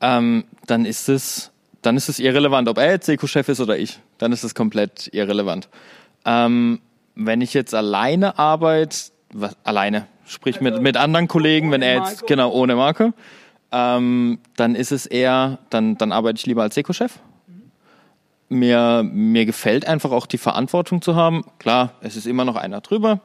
ähm, 0.00 0.44
dann 0.66 0.84
ist 0.84 1.08
es, 1.08 1.52
dann 1.80 1.96
ist 1.96 2.08
es 2.08 2.18
irrelevant, 2.18 2.68
ob 2.68 2.78
er 2.78 2.90
jetzt 2.90 3.06
Seko-Chef 3.06 3.48
ist 3.48 3.60
oder 3.60 3.78
ich. 3.78 4.00
Dann 4.18 4.32
ist 4.32 4.42
es 4.42 4.54
komplett 4.54 5.08
irrelevant. 5.12 5.68
Ähm, 6.24 6.80
wenn 7.14 7.40
ich 7.40 7.54
jetzt 7.54 7.74
alleine 7.74 8.38
arbeite, 8.38 8.96
was, 9.32 9.56
alleine, 9.62 10.06
sprich 10.26 10.60
mit, 10.60 10.80
mit 10.80 10.96
anderen 10.96 11.28
Kollegen, 11.28 11.70
wenn 11.70 11.82
er 11.82 11.98
jetzt, 11.98 12.26
genau, 12.26 12.50
ohne 12.50 12.74
Marco, 12.74 13.12
ähm, 13.74 14.38
dann 14.56 14.76
ist 14.76 14.92
es 14.92 15.06
eher, 15.06 15.58
dann, 15.70 15.98
dann 15.98 16.12
arbeite 16.12 16.38
ich 16.38 16.46
lieber 16.46 16.62
als 16.62 16.76
Seko-Chef 16.76 17.18
mir, 18.48 19.02
mir 19.04 19.46
gefällt 19.46 19.86
einfach 19.86 20.10
auch 20.10 20.26
die 20.26 20.38
Verantwortung 20.38 21.02
zu 21.02 21.16
haben. 21.16 21.44
Klar, 21.58 21.94
es 22.00 22.16
ist 22.16 22.26
immer 22.26 22.44
noch 22.44 22.56
einer 22.56 22.80
drüber, 22.80 23.20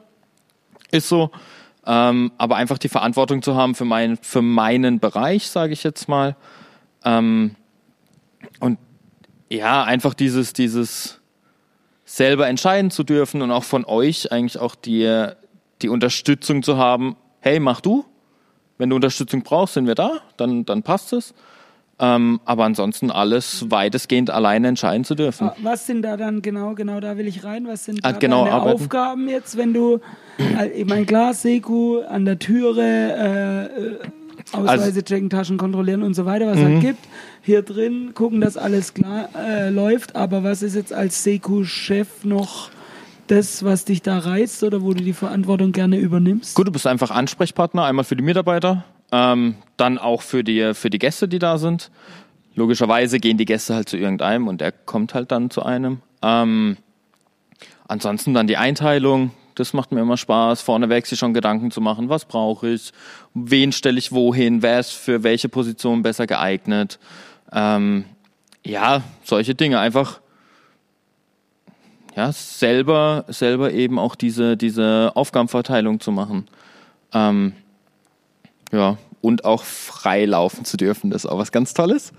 ist 0.91 1.08
so. 1.08 1.32
Ähm, 1.86 2.32
aber 2.38 2.58
einfach 2.58 2.77
die 2.77 2.89
Verantwortung 2.89 3.41
zu 3.41 3.56
haben 3.56 3.74
für, 3.74 3.86
mein, 3.86 4.18
für 4.18 4.41
meinen 4.41 5.00
Bereich, 5.00 5.50
sage 5.50 5.74
ich 5.74 5.84
jetzt 5.84 6.10
mal. 6.10 6.36
Ähm, 7.03 7.56
und 8.60 8.77
ja, 9.50 9.84
einfach 9.84 10.13
dieses, 10.13 10.53
dieses 10.53 11.20
selber 12.06 12.48
entscheiden 12.48 12.91
zu 12.91 13.03
dürfen 13.03 13.41
und 13.41 13.51
auch 13.51 13.63
von 13.63 13.86
euch 13.86 14.32
eigentlich 14.32 14.60
auch 14.60 14.75
die, 14.75 15.27
die 15.82 15.89
Unterstützung 15.89 16.63
zu 16.63 16.77
haben. 16.77 17.15
Hey, 17.39 17.60
mach 17.60 17.82
du. 17.82 18.06
Wenn 18.79 18.89
du 18.89 18.95
Unterstützung 18.95 19.43
brauchst, 19.43 19.75
sind 19.75 19.86
wir 19.86 19.93
da, 19.95 20.13
dann, 20.38 20.65
dann 20.65 20.81
passt 20.81 21.13
es. 21.13 21.36
Ähm, 22.01 22.39
aber 22.45 22.63
ansonsten 22.63 23.12
alles 23.12 23.69
weitestgehend 23.69 24.29
alleine 24.29 24.69
entscheiden 24.69 25.03
zu 25.03 25.15
dürfen. 25.15 25.50
Ah, 25.50 25.55
was 25.62 25.86
sind 25.86 26.01
da 26.01 26.15
dann 26.15 26.41
genau, 26.41 26.74
genau 26.74 27.01
da 27.01 27.17
will 27.17 27.27
ich 27.27 27.43
rein, 27.43 27.67
was 27.67 27.83
sind 27.83 28.00
ah, 28.03 28.13
da 28.13 28.17
genau, 28.17 28.45
deine 28.45 28.55
arbeiten. 28.55 28.81
Aufgaben 28.81 29.27
jetzt, 29.27 29.57
wenn 29.57 29.74
du, 29.74 30.00
äh, 30.38 30.69
ich 30.69 30.88
meine 30.88 31.05
klar, 31.05 31.33
Seku 31.33 32.00
an 32.03 32.24
der 32.24 32.39
Türe, 32.39 34.00
äh, 34.01 34.55
Ausweise 34.55 34.83
Also- 34.83 35.01
checken, 35.01 35.29
Taschen 35.29 35.57
kontrollieren 35.57 36.01
und 36.01 36.13
so 36.13 36.25
weiter, 36.25 36.48
was 36.48 36.57
halt 36.57 36.79
gibt. 36.79 37.05
Hier 37.41 37.62
drin 37.63 38.13
gucken, 38.13 38.39
dass 38.39 38.55
alles 38.55 38.93
klar 38.93 39.27
äh, 39.38 39.69
läuft. 39.69 40.15
Aber 40.15 40.43
was 40.43 40.62
ist 40.62 40.75
jetzt 40.75 40.93
als 40.93 41.24
Seku-Chef 41.24 42.24
noch 42.24 42.69
das, 43.31 43.63
was 43.63 43.86
dich 43.86 44.01
da 44.01 44.19
reizt 44.19 44.63
oder 44.63 44.81
wo 44.81 44.93
du 44.93 45.03
die 45.03 45.13
Verantwortung 45.13 45.71
gerne 45.71 45.98
übernimmst? 45.98 46.55
Gut, 46.55 46.67
du 46.67 46.71
bist 46.71 46.88
einfach 46.88 47.12
Ansprechpartner, 47.12 47.86
einmal 47.86 48.05
für 48.05 48.15
die 48.15 48.24
Mitarbeiter, 48.24 48.83
ähm, 49.12 49.55
dann 49.77 49.98
auch 49.98 50.21
für 50.21 50.43
die, 50.43 50.74
für 50.74 50.89
die 50.89 51.00
Gäste, 51.00 51.27
die 51.27 51.39
da 51.39 51.57
sind. 51.57 51.91
Logischerweise 52.55 53.19
gehen 53.19 53.38
die 53.38 53.45
Gäste 53.45 53.75
halt 53.75 53.89
zu 53.89 53.98
irgendeinem 53.98 54.48
und 54.48 54.62
der 54.62 54.71
kommt 54.71 55.13
halt 55.13 55.31
dann 55.31 55.50
zu 55.50 55.63
einem. 55.63 56.01
Ähm, 56.21 56.77
ansonsten 57.88 58.33
dann 58.33 58.48
die 58.48 58.57
Einteilung, 58.57 59.31
das 59.55 59.74
macht 59.74 59.91
mir 59.91 60.01
immer 60.01 60.17
Spaß, 60.17 60.62
vorneweg 60.62 61.05
sich 61.05 61.19
schon 61.19 61.33
Gedanken 61.33 61.71
zu 61.71 61.81
machen, 61.81 62.09
was 62.09 62.25
brauche 62.25 62.69
ich, 62.69 62.91
wen 63.33 63.71
stelle 63.71 64.00
ich 64.00 64.12
wohin, 64.12 64.62
wer 64.62 64.79
ist 64.79 64.91
für 64.91 65.24
welche 65.24 65.50
Position 65.50 66.01
besser 66.01 66.27
geeignet. 66.27 67.00
Ähm, 67.51 68.05
ja, 68.65 69.03
solche 69.24 69.55
Dinge 69.55 69.79
einfach 69.79 70.19
ja, 72.19 72.33
selber, 72.33 73.23
selber 73.29 73.71
eben 73.71 73.97
auch 73.97 74.13
diese, 74.15 74.57
diese 74.57 75.11
Aufgabenverteilung 75.15 76.01
zu 76.01 76.11
machen. 76.11 76.47
Ähm, 77.13 77.53
ja, 78.73 78.97
und 79.21 79.45
auch 79.45 79.63
frei 79.63 80.25
laufen 80.25 80.65
zu 80.65 80.75
dürfen, 80.75 81.11
das 81.11 81.23
ist 81.23 81.31
auch 81.31 81.38
was 81.38 81.53
ganz 81.53 81.73
Tolles. 81.73 82.11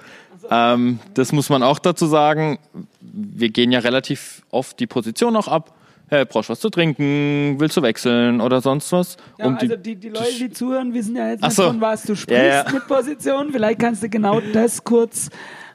Ähm, 0.50 1.00
das 1.12 1.32
muss 1.32 1.50
man 1.50 1.62
auch 1.62 1.78
dazu 1.78 2.06
sagen. 2.06 2.58
Wir 3.02 3.50
gehen 3.50 3.72
ja 3.72 3.80
relativ 3.80 4.40
oft 4.50 4.80
die 4.80 4.86
Position 4.86 5.36
auch 5.36 5.48
ab. 5.48 5.74
Hey, 6.08 6.24
brauchst 6.24 6.48
was 6.48 6.60
zu 6.60 6.70
trinken? 6.70 7.56
Willst 7.58 7.76
du 7.76 7.82
wechseln 7.82 8.40
oder 8.40 8.62
sonst 8.62 8.90
was? 8.92 9.18
Ja, 9.38 9.48
Und 9.48 9.60
also 9.60 9.76
die, 9.76 9.96
die 9.96 10.08
Leute, 10.08 10.32
die 10.38 10.50
zuhören, 10.50 10.94
wissen 10.94 11.14
ja 11.14 11.28
jetzt 11.28 11.42
Ach 11.42 11.48
nicht, 11.48 11.56
so. 11.56 11.64
von 11.64 11.80
was 11.82 12.04
du 12.04 12.16
sprichst 12.16 12.42
Ja, 12.42 12.64
ja. 12.64 12.72
mit 12.72 12.86
Position. 12.88 13.52
Vielleicht 13.52 13.78
kannst 13.78 14.02
du 14.02 14.08
genau 14.08 14.40
das 14.54 14.82
kurz 14.82 15.28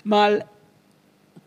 mal 0.03 0.45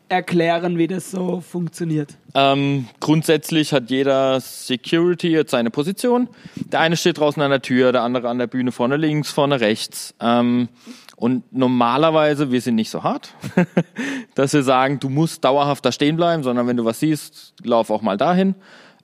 erklären, 0.08 0.78
wie 0.78 0.86
das 0.86 1.10
so 1.10 1.40
funktioniert. 1.40 2.16
Ähm, 2.34 2.88
grundsätzlich 3.00 3.72
hat 3.72 3.90
jeder 3.90 4.40
Security 4.40 5.28
jetzt 5.28 5.50
seine 5.50 5.70
Position. 5.70 6.28
Der 6.56 6.80
eine 6.80 6.96
steht 6.96 7.18
draußen 7.18 7.42
an 7.42 7.50
der 7.50 7.62
Tür, 7.62 7.92
der 7.92 8.02
andere 8.02 8.28
an 8.28 8.38
der 8.38 8.46
Bühne 8.46 8.72
vorne 8.72 8.96
links, 8.96 9.30
vorne 9.30 9.60
rechts. 9.60 10.14
Ähm, 10.20 10.68
und 11.16 11.52
normalerweise, 11.52 12.52
wir 12.52 12.60
sind 12.60 12.76
nicht 12.76 12.90
so 12.90 13.02
hart, 13.02 13.34
dass 14.34 14.52
wir 14.52 14.62
sagen, 14.62 15.00
du 15.00 15.08
musst 15.08 15.44
dauerhaft 15.44 15.84
da 15.84 15.92
stehen 15.92 16.16
bleiben, 16.16 16.42
sondern 16.42 16.66
wenn 16.66 16.76
du 16.76 16.84
was 16.84 17.00
siehst, 17.00 17.54
lauf 17.62 17.90
auch 17.90 18.02
mal 18.02 18.16
dahin. 18.16 18.54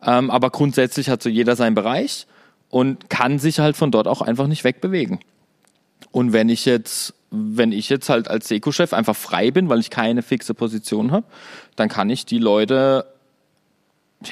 Ähm, 0.02 0.30
aber 0.30 0.50
grundsätzlich 0.50 1.08
hat 1.08 1.22
so 1.22 1.28
jeder 1.28 1.56
seinen 1.56 1.74
Bereich 1.74 2.26
und 2.68 3.10
kann 3.10 3.38
sich 3.38 3.58
halt 3.58 3.76
von 3.76 3.90
dort 3.90 4.06
auch 4.06 4.22
einfach 4.22 4.46
nicht 4.46 4.64
wegbewegen. 4.64 5.20
Und 6.10 6.32
wenn 6.32 6.48
ich 6.48 6.64
jetzt, 6.64 7.14
wenn 7.30 7.72
ich 7.72 7.88
jetzt 7.88 8.08
halt 8.08 8.28
als 8.28 8.48
Seko-Chef 8.48 8.92
einfach 8.92 9.16
frei 9.16 9.50
bin, 9.50 9.68
weil 9.68 9.80
ich 9.80 9.90
keine 9.90 10.22
fixe 10.22 10.54
Position 10.54 11.10
habe, 11.10 11.26
dann 11.76 11.88
kann 11.88 12.08
ich 12.10 12.24
die 12.26 12.38
Leute, 12.38 13.06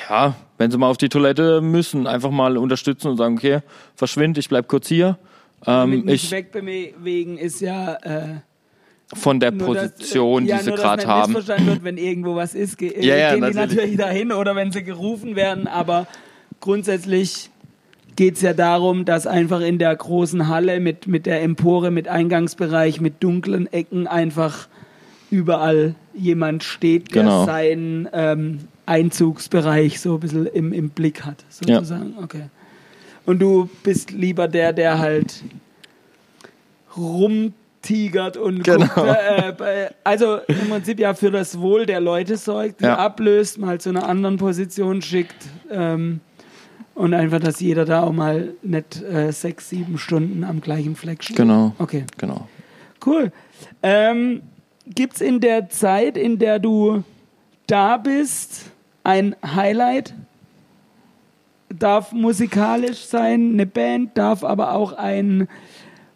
ja, 0.09 0.35
wenn 0.59 0.71
sie 0.71 0.79
mal 0.79 0.89
auf 0.89 0.97
die 0.99 1.09
Toilette 1.09 1.61
müssen, 1.61 2.07
einfach 2.07 2.31
mal 2.31 2.57
unterstützen 2.57 3.09
und 3.09 3.17
sagen, 3.17 3.37
okay, 3.37 3.61
verschwind, 3.95 4.39
ich 4.39 4.49
bleib 4.49 4.69
kurz 4.69 4.89
hier. 4.89 5.19
Ähm, 5.67 6.09
ich 6.09 6.31
wegbewegen 6.31 7.39
ist 7.39 7.61
ja 7.61 7.95
äh, 8.03 8.41
von 9.15 9.41
der 9.41 9.51
dass- 9.53 9.67
Position, 9.67 10.47
ja, 10.47 10.57
die 10.59 10.63
sie 10.65 10.69
nur, 10.71 10.77
dass 10.77 10.85
gerade 10.85 11.07
haben. 11.07 11.33
missverstanden 11.33 11.67
wird, 11.75 11.85
wenn 11.85 11.99
irgendwo 11.99 12.35
was 12.37 12.55
ist, 12.55 12.79
ge 12.79 12.95
Ja, 13.05 13.17
ja, 13.17 13.31
gehen 13.35 13.37
die 13.37 13.41
natürlich. 13.55 13.71
natürlich 13.77 13.97
dahin 13.97 14.33
oder 14.33 14.57
wenn 14.57 14.73
sie 14.73 14.83
gerufen 14.83 15.37
werden. 15.37 15.67
Aber 15.67 16.07
grundsätzlich 16.61 17.51
geht 18.17 18.35
es 18.37 18.43
ja 18.43 18.53
darum, 18.53 19.05
dass 19.05 19.27
einfach 19.27 19.61
in 19.61 19.79
der 19.79 19.95
großen 19.97 20.49
Halle 20.49 20.81
mit, 20.81 21.07
mit 21.07 21.27
der 21.27 21.43
Empore, 21.43 21.91
mit 21.91 22.09
Eingangsbereich, 22.09 23.01
mit 23.01 23.23
dunklen 23.23 23.73
Ecken 23.73 24.07
einfach 24.07 24.69
überall 25.31 25.95
jemand 26.15 26.63
steht, 26.63 27.15
der 27.15 27.23
Genau. 27.23 27.47
seinen 27.47 28.09
ähm, 28.13 28.59
Einzugsbereich 28.85 30.01
so 30.01 30.15
ein 30.15 30.21
bisschen 30.21 30.47
im, 30.47 30.73
im 30.73 30.91
Blick 30.91 31.25
hat, 31.25 31.45
Ja. 31.67 31.77
sozusagen. 31.77 32.15
Okay. 32.23 32.45
Und 33.25 33.39
du 33.41 33.71
bist 33.83 34.11
lieber 34.11 34.47
der, 34.49 34.73
der 34.73 34.99
halt 34.99 35.43
rumtigert 36.97 38.37
und 38.37 38.65
Genau. 38.65 38.87
guckt, 38.87 39.09
äh, 39.09 39.53
bei- 39.57 39.91
also 40.05 40.39
im 40.49 40.69
Prinzip 40.69 40.99
ja 41.01 41.15
für 41.15 41.31
das 41.31 41.59
Wohl 41.59 41.87
der 41.87 42.01
Leute 42.01 42.37
sorgt, 42.37 42.83
Ja. 42.83 42.97
ablöst, 42.99 43.59
mal 43.59 43.81
zu 43.81 43.89
einer 43.91 44.07
anderen 44.09 44.37
Position 44.37 45.03
schickt 45.03 45.37
ähm, 45.71 46.21
und 46.95 47.15
einfach, 47.15 47.41
dass 47.41 47.61
jeder 47.61 47.85
da 47.85 48.03
auch 48.03 48.13
mal 48.13 48.55
nicht 48.63 49.03
äh, 49.03 49.33
sechs, 49.33 49.69
sieben 49.71 49.99
Stunden 49.99 50.45
am 50.45 50.61
gleichen 50.61 50.97
Fleck 50.97 51.25
steht. 51.25 51.37
Genau, 51.37 51.73
Okay, 51.79 52.05
genau. 52.19 52.49
cool. 53.07 53.33
Ähm, 53.83 54.43
Gibt 54.87 55.15
es 55.15 55.21
in 55.21 55.41
der 55.41 55.69
Zeit, 55.69 56.17
in 56.17 56.39
der 56.39 56.59
du 56.59 57.05
da 57.67 57.97
bist, 57.97 58.71
ein 59.05 59.37
Highlight? 59.45 60.15
Darf 61.69 62.13
musikalisch 62.13 63.07
sein, 63.07 63.53
eine 63.55 63.65
Band, 63.67 64.19
darf 64.19 64.45
aber 64.45 64.75
auch 64.75 64.93
ein 64.93 65.49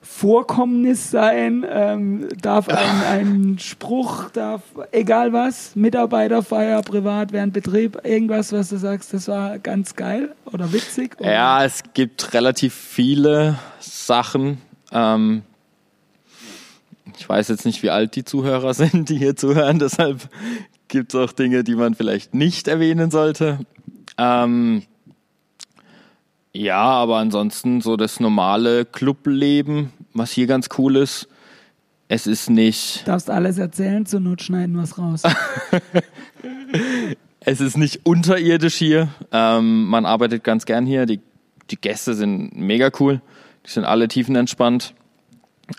Vorkommnis 0.07 1.11
sein, 1.11 1.67
ähm, 1.69 2.29
darf 2.41 2.69
ein, 2.69 3.03
ein 3.05 3.59
Spruch, 3.59 4.31
darf 4.31 4.63
egal 4.93 5.33
was, 5.33 5.75
Mitarbeiterfeier, 5.77 6.81
privat, 6.83 7.33
während 7.33 7.53
Betrieb, 7.53 7.99
irgendwas, 8.05 8.53
was 8.53 8.71
du 8.71 8.79
sagst, 8.79 9.13
das 9.13 9.29
war 9.29 9.59
ganz 9.59 9.95
geil 9.95 10.35
oder 10.47 10.73
witzig. 10.73 11.21
Oder? 11.21 11.33
Ja, 11.33 11.65
es 11.65 11.83
gibt 11.93 12.33
relativ 12.33 12.73
viele 12.73 13.59
Sachen. 13.81 14.59
Ähm, 14.93 15.43
ich 17.19 17.29
weiß 17.29 17.49
jetzt 17.49 17.67
nicht, 17.67 17.83
wie 17.83 17.91
alt 17.91 18.17
die 18.17 18.25
Zuhörer 18.25 18.73
sind, 18.75 19.09
die 19.11 19.19
hier 19.19 19.37
zuhören, 19.37 19.79
deshalb 19.79 20.29
gibt 20.89 21.15
es 21.15 21.21
auch 21.21 21.33
Dinge, 21.33 21.65
die 21.65 21.75
man 21.75 21.95
vielleicht 21.95 22.33
nicht 22.33 22.69
erwähnen 22.69 23.11
sollte. 23.11 23.59
Ähm, 24.17 24.83
ja, 26.57 26.81
aber 26.81 27.19
ansonsten 27.19 27.83
so 27.83 27.99
das 27.99 28.19
normale 28.19 28.87
Clubleben, 28.87 29.93
was 30.17 30.33
hier 30.33 30.47
ganz 30.47 30.69
cool 30.79 30.97
ist. 30.97 31.29
Es 32.09 32.27
ist 32.27 32.51
nicht, 32.51 33.07
Darfst 33.07 33.31
alles 33.31 33.59
erzählen, 33.59 34.07
zur 34.07 34.21
Not 34.21 34.43
schneiden 34.43 34.79
es 34.79 34.97
raus. 34.97 35.23
es 37.41 37.61
ist 37.61 37.77
nicht 37.77 38.07
unterirdisch 38.07 38.77
hier. 38.77 39.09
Ähm, 39.33 39.87
man 39.87 40.07
arbeitet 40.07 40.45
ganz 40.45 40.67
gern 40.67 40.87
hier. 40.87 41.07
Die, 41.07 41.21
die 41.71 41.77
Gäste 41.77 42.15
sind 42.15 42.55
mega 42.55 42.91
cool. 43.01 43.21
Die 43.67 43.71
sind 43.71 43.85
alle 43.85 44.07
tiefenentspannt. 44.07 44.95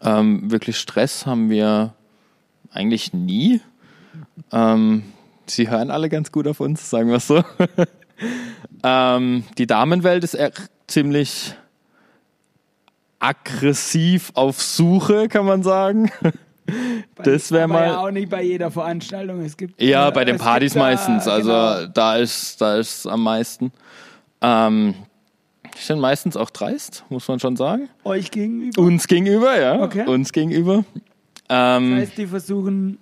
Ähm, 0.02 0.52
wirklich 0.52 0.78
Stress 0.78 1.26
haben 1.26 1.50
wir 1.50 1.94
eigentlich 2.72 3.14
nie. 3.14 3.62
Ähm, 4.52 5.04
sie 5.46 5.70
hören 5.70 5.92
alle 5.92 6.10
ganz 6.10 6.34
gut 6.34 6.46
auf 6.48 6.60
uns, 6.60 6.90
sagen 6.90 7.08
wir 7.08 7.18
es 7.18 7.28
so. 7.28 7.42
ähm, 8.84 9.46
die 9.58 9.66
Damenwelt 9.66 10.26
ist 10.26 10.38
ziemlich 10.88 11.56
aggressiv 13.20 14.32
auf 14.36 14.62
Suche, 14.62 15.28
kann 15.28 15.46
man 15.46 15.64
sagen. 15.64 16.12
Das 17.24 17.52
wäre 17.52 17.68
mal. 17.68 17.86
Ja, 17.88 18.00
auch 18.00 18.12
nicht 18.12 18.30
bei 18.30 18.44
jeder 18.44 18.70
Veranstaltung. 18.72 19.42
Es 19.42 19.56
gibt, 19.56 19.82
Ja, 19.82 20.10
äh, 20.10 20.12
bei 20.12 20.26
den 20.26 20.36
es 20.36 20.42
Partys 20.42 20.74
da, 20.74 20.80
meistens. 20.80 21.28
Also 21.28 21.50
genau. 21.50 21.86
da 21.94 22.18
ist 22.18 22.60
da 22.60 22.76
ist 22.78 23.08
am 23.08 23.24
meisten. 23.24 23.72
Ähm, 24.42 24.94
die 25.78 25.82
sind 25.82 26.00
meistens 26.00 26.36
auch 26.36 26.50
dreist, 26.50 27.06
muss 27.10 27.28
man 27.28 27.40
schon 27.40 27.56
sagen. 27.56 27.88
euch 28.04 28.32
gegenüber. 28.32 28.82
Uns 28.82 29.08
gegenüber, 29.08 29.60
ja. 29.60 29.80
Okay. 29.82 30.06
Uns 30.08 30.34
gegenüber. 30.34 30.84
Ähm, 31.50 31.92
Das 31.92 32.10
heißt, 32.10 32.18
die 32.18 32.28
versuchen, 32.28 32.98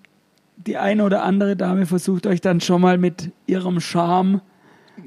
die 0.58 0.78
eine 0.78 1.04
oder 1.04 1.24
andere 1.24 1.56
Dame 1.56 1.86
versucht 1.86 2.28
euch 2.28 2.42
dann 2.42 2.62
schon 2.62 2.82
mal 2.82 2.98
mit 2.98 3.32
ihrem 3.48 3.80
Charme 3.80 4.42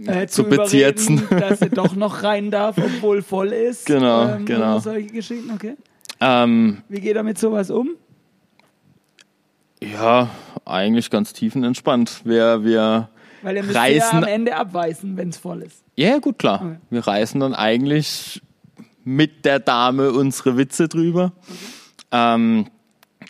äh, 0.07 0.27
zu, 0.27 0.43
Zu 0.45 0.49
bezirzen. 0.49 1.23
dass 1.31 1.61
sie 1.61 1.71
doch 1.71 1.95
noch 1.97 2.23
rein 2.23 2.51
darf, 2.51 2.77
obwohl 2.79 3.23
voll 3.23 3.49
ist. 3.53 3.87
Genau, 3.87 4.29
ähm, 4.29 4.45
genau. 4.47 4.79
Solche 4.81 5.09
Geschichten, 5.09 5.51
okay. 5.51 5.77
ähm, 6.21 6.83
Wie 6.89 7.01
geht 7.01 7.17
er 7.17 7.23
mit 7.23 7.39
sowas 7.39 7.71
um? 7.71 7.91
ja, 9.83 10.29
eigentlich 10.65 11.11
ganz 11.11 11.33
tiefenentspannt. 11.33 12.23
Wir, 12.25 12.65
wir 12.65 13.09
Weil 13.43 13.57
ihr 13.57 13.63
müsst 13.63 13.75
ja 13.75 13.81
Reisen- 13.83 14.19
am 14.19 14.25
Ende 14.25 14.57
abweisen, 14.57 15.17
wenn 15.17 15.29
es 15.29 15.37
voll 15.37 15.63
ist. 15.63 15.85
Ja, 15.97 16.19
gut, 16.19 16.39
klar. 16.39 16.63
Okay. 16.65 16.77
Wir 16.91 17.07
reißen 17.07 17.41
dann 17.41 17.55
eigentlich 17.55 18.43
mit 19.05 19.45
der 19.45 19.61
Dame 19.61 20.13
unsere 20.13 20.57
Witze 20.57 20.89
drüber. 20.89 21.33
Ähm, 22.11 22.67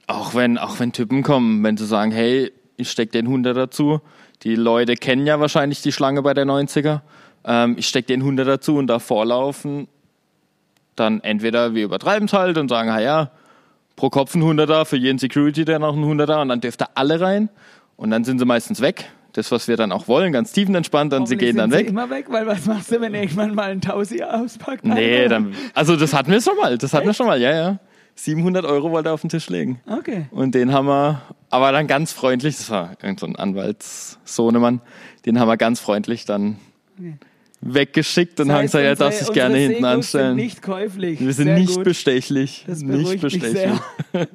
auch 0.07 0.35
wenn, 0.35 0.57
auch 0.59 0.79
wenn 0.81 0.93
Typen 0.93 1.23
kommen, 1.23 1.63
wenn 1.63 1.77
sie 1.77 1.87
sagen, 1.87 2.11
hey, 2.13 2.51
ich 2.79 2.91
steck 2.91 3.13
den 3.13 3.27
100 3.27 3.57
dazu. 3.57 4.01
Die 4.45 4.55
Leute 4.55 4.95
kennen 4.95 5.27
ja 5.27 5.39
wahrscheinlich 5.41 5.83
die 5.83 5.93
Schlange 5.93 6.23
bei 6.23 6.33
der 6.33 6.47
90er. 6.47 7.01
Ähm, 7.45 7.75
ich 7.77 7.89
steck 7.89 8.07
den 8.07 8.21
100 8.21 8.47
dazu 8.47 8.77
und 8.77 8.87
da 8.87 9.01
vorlaufen. 9.01 9.89
Dann 10.97 11.21
entweder 11.21 11.75
wir 11.75 11.85
übertreiben 11.85 12.27
es 12.27 12.33
halt 12.33 12.57
und 12.57 12.69
sagen, 12.69 12.89
ja, 13.03 13.31
pro 13.97 14.11
Kopf 14.11 14.35
ein 14.35 14.43
100er, 14.43 14.85
für 14.85 14.97
jeden 14.97 15.19
Security 15.19 15.65
dann 15.65 15.83
noch 15.83 15.95
ein 15.95 16.05
100er 16.05 16.41
und 16.41 16.49
dann 16.49 16.61
dürft 16.61 16.83
ihr 16.83 16.89
alle 16.95 17.21
rein. 17.21 17.51
Und 17.97 18.11
dann 18.11 18.25
sind 18.25 18.39
sie 18.39 18.45
meistens 18.45 18.81
weg. 18.81 19.11
Das, 19.33 19.53
was 19.53 19.69
wir 19.69 19.77
dann 19.77 19.93
auch 19.93 20.09
wollen, 20.09 20.33
ganz 20.33 20.53
tiefenentspannt 20.53 21.13
und 21.13 21.27
sie 21.27 21.37
gehen 21.37 21.57
dann 21.57 21.71
sind 21.71 21.81
weg. 21.81 21.87
Sie 21.89 21.93
immer 21.93 22.09
weg, 22.11 22.27
weil 22.31 22.47
was 22.47 22.67
machst 22.67 22.91
du, 22.91 23.01
wenn 23.01 23.15
irgendwann 23.15 23.55
mal 23.55 23.71
ein 23.71 23.81
Tausi 23.81 24.23
auspackt? 24.23 24.85
Nee, 24.85 25.19
Alter? 25.19 25.29
dann, 25.29 25.55
also 25.75 25.97
das 25.97 26.15
hatten 26.15 26.31
wir 26.31 26.41
schon 26.41 26.57
mal, 26.57 26.79
das 26.79 26.93
hatten 26.95 27.07
wir 27.07 27.15
schon 27.15 27.27
mal, 27.27 27.41
ja, 27.41 27.53
ja. 27.53 27.79
700 28.15 28.65
Euro 28.65 28.91
wollte 28.91 29.11
er 29.11 29.15
auf 29.15 29.21
den 29.21 29.31
Tisch 29.31 29.49
legen. 29.49 29.81
Okay. 29.87 30.27
Und 30.31 30.55
den 30.55 30.73
haben 30.73 30.87
wir, 30.87 31.21
aber 31.51 31.73
dann 31.73 31.87
ganz 31.87 32.13
freundlich, 32.13 32.57
das 32.57 32.71
war 32.71 32.91
irgendein 33.03 33.19
so 33.19 33.27
ein 33.27 33.37
Anwaltssohnemann, 33.37 34.81
den 35.27 35.39
haben 35.41 35.49
wir 35.49 35.57
ganz 35.57 35.81
freundlich 35.81 36.25
dann 36.25 36.57
weggeschickt 37.61 38.41
und 38.41 38.49
Das 38.49 38.55
haben 38.57 38.63
heißt, 38.65 38.73
gesagt, 38.73 38.85
er 38.85 38.97
darf 38.97 39.15
sich 39.15 39.33
gerne 39.33 39.55
unsere 39.55 39.71
hinten 39.73 39.85
anstellen. 39.85 40.29
Sind 40.29 40.37
nicht 40.37 40.63
käuflich. 40.63 41.21
wir 41.21 41.33
sind 41.33 41.47
Sehr 41.47 41.59
nicht 41.59 41.75
gut. 41.77 41.85
bestechlich. 41.85 42.65
Das 42.67 42.83
nicht 42.83 43.21
bestechlich. 43.21 43.73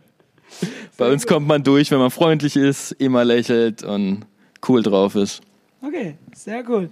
Bei 0.97 1.11
uns 1.11 1.25
kommt 1.25 1.47
man 1.47 1.63
durch, 1.63 1.89
wenn 1.91 1.97
man 1.99 2.11
freundlich 2.11 2.55
ist, 2.55 2.91
immer 2.93 3.25
lächelt 3.25 3.83
und 3.83 4.25
cool 4.67 4.83
drauf 4.83 5.15
ist. 5.15 5.41
Okay, 5.81 6.15
sehr 6.33 6.63
cool. 6.69 6.89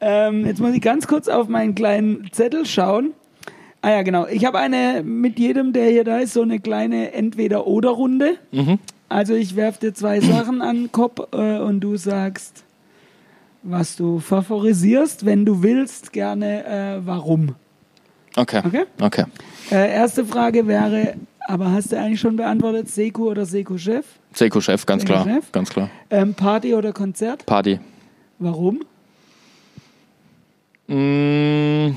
Ähm, 0.00 0.44
jetzt 0.46 0.60
muss 0.60 0.74
ich 0.74 0.80
ganz 0.80 1.06
kurz 1.06 1.28
auf 1.28 1.48
meinen 1.48 1.74
kleinen 1.74 2.28
Zettel 2.32 2.66
schauen. 2.66 3.12
Ah 3.80 3.90
ja, 3.90 4.02
genau. 4.02 4.26
Ich 4.26 4.44
habe 4.44 4.58
eine 4.58 5.02
mit 5.04 5.38
jedem, 5.38 5.72
der 5.72 5.88
hier 5.90 6.04
da 6.04 6.18
ist, 6.18 6.32
so 6.32 6.42
eine 6.42 6.58
kleine 6.58 7.12
Entweder-Oder-Runde. 7.12 8.36
Mhm. 8.50 8.78
Also 9.08 9.34
ich 9.34 9.56
werfe 9.56 9.80
dir 9.80 9.94
zwei 9.94 10.20
Sachen 10.20 10.60
an 10.62 10.76
den 10.76 10.92
Kopf 10.92 11.20
äh, 11.32 11.58
und 11.58 11.80
du 11.80 11.96
sagst, 11.96 12.64
was 13.62 13.96
du 13.96 14.20
favorisierst, 14.20 15.24
wenn 15.24 15.44
du 15.44 15.62
willst, 15.62 16.12
gerne 16.12 16.64
äh, 16.64 17.06
warum. 17.06 17.54
Okay. 18.36 18.62
Okay? 18.64 18.84
Okay. 19.00 19.24
Äh, 19.70 19.92
erste 19.92 20.24
Frage 20.24 20.66
wäre, 20.66 21.14
aber 21.46 21.72
hast 21.72 21.92
du 21.92 21.98
eigentlich 21.98 22.20
schon 22.20 22.36
beantwortet, 22.36 22.90
Seku 22.90 23.30
oder 23.30 23.46
Seku-Chef? 23.46 24.04
Seko-Chef, 24.34 24.84
ganz 24.84 25.04
klar. 25.04 25.24
Seko-Chef? 25.24 25.52
Ganz 25.52 25.70
klar. 25.70 25.90
Ähm, 26.10 26.34
Party 26.34 26.74
oder 26.74 26.92
Konzert? 26.92 27.46
Party. 27.46 27.80
Warum? 28.38 28.80
Mm, 30.86 31.96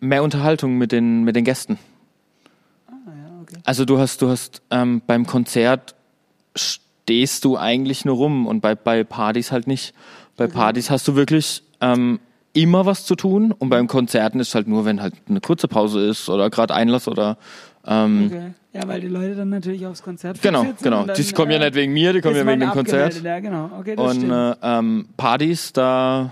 mehr 0.00 0.22
Unterhaltung 0.22 0.78
mit 0.78 0.92
den, 0.92 1.24
mit 1.24 1.34
den 1.34 1.44
Gästen. 1.44 1.78
Ah, 2.88 2.92
ja, 3.06 3.40
okay. 3.42 3.56
Also 3.64 3.84
du 3.84 3.98
hast, 3.98 4.22
du 4.22 4.28
hast 4.28 4.62
ähm, 4.70 5.02
beim 5.06 5.26
Konzert 5.26 5.95
stehst 6.56 7.44
du 7.44 7.56
eigentlich 7.56 8.04
nur 8.04 8.16
rum 8.16 8.46
und 8.46 8.60
bei, 8.60 8.74
bei 8.74 9.04
Partys 9.04 9.52
halt 9.52 9.66
nicht. 9.66 9.94
Bei 10.36 10.46
Partys 10.46 10.90
hast 10.90 11.08
du 11.08 11.14
wirklich 11.14 11.62
ähm, 11.80 12.20
immer 12.52 12.84
was 12.84 13.04
zu 13.04 13.14
tun 13.16 13.52
und 13.52 13.68
beim 13.68 13.86
Konzerten 13.86 14.40
ist 14.40 14.54
halt 14.54 14.68
nur, 14.68 14.84
wenn 14.84 15.00
halt 15.00 15.14
eine 15.28 15.40
kurze 15.40 15.68
Pause 15.68 16.06
ist 16.06 16.28
oder 16.28 16.50
gerade 16.50 16.74
Einlass 16.74 17.08
oder 17.08 17.38
ähm, 17.86 18.26
Okay. 18.26 18.50
Ja, 18.72 18.86
weil 18.88 19.00
die 19.00 19.08
Leute 19.08 19.34
dann 19.34 19.48
natürlich 19.48 19.86
aufs 19.86 20.02
Konzert 20.02 20.42
genau, 20.42 20.66
genau. 20.82 21.04
dann, 21.04 21.16
Die 21.16 21.32
kommen 21.32 21.50
ja 21.50 21.56
äh, 21.56 21.64
nicht 21.64 21.74
wegen 21.76 21.94
mir, 21.94 22.12
die 22.12 22.20
kommen 22.20 22.36
ja 22.36 22.46
wegen 22.46 22.60
dem 22.60 22.70
Konzert. 22.70 23.22
Ja, 23.22 23.40
genau. 23.40 23.70
Okay, 23.78 23.96
das 23.96 24.16
Und 24.16 24.30
äh, 24.30 24.54
ähm, 24.62 25.08
Partys, 25.16 25.72
da 25.72 26.30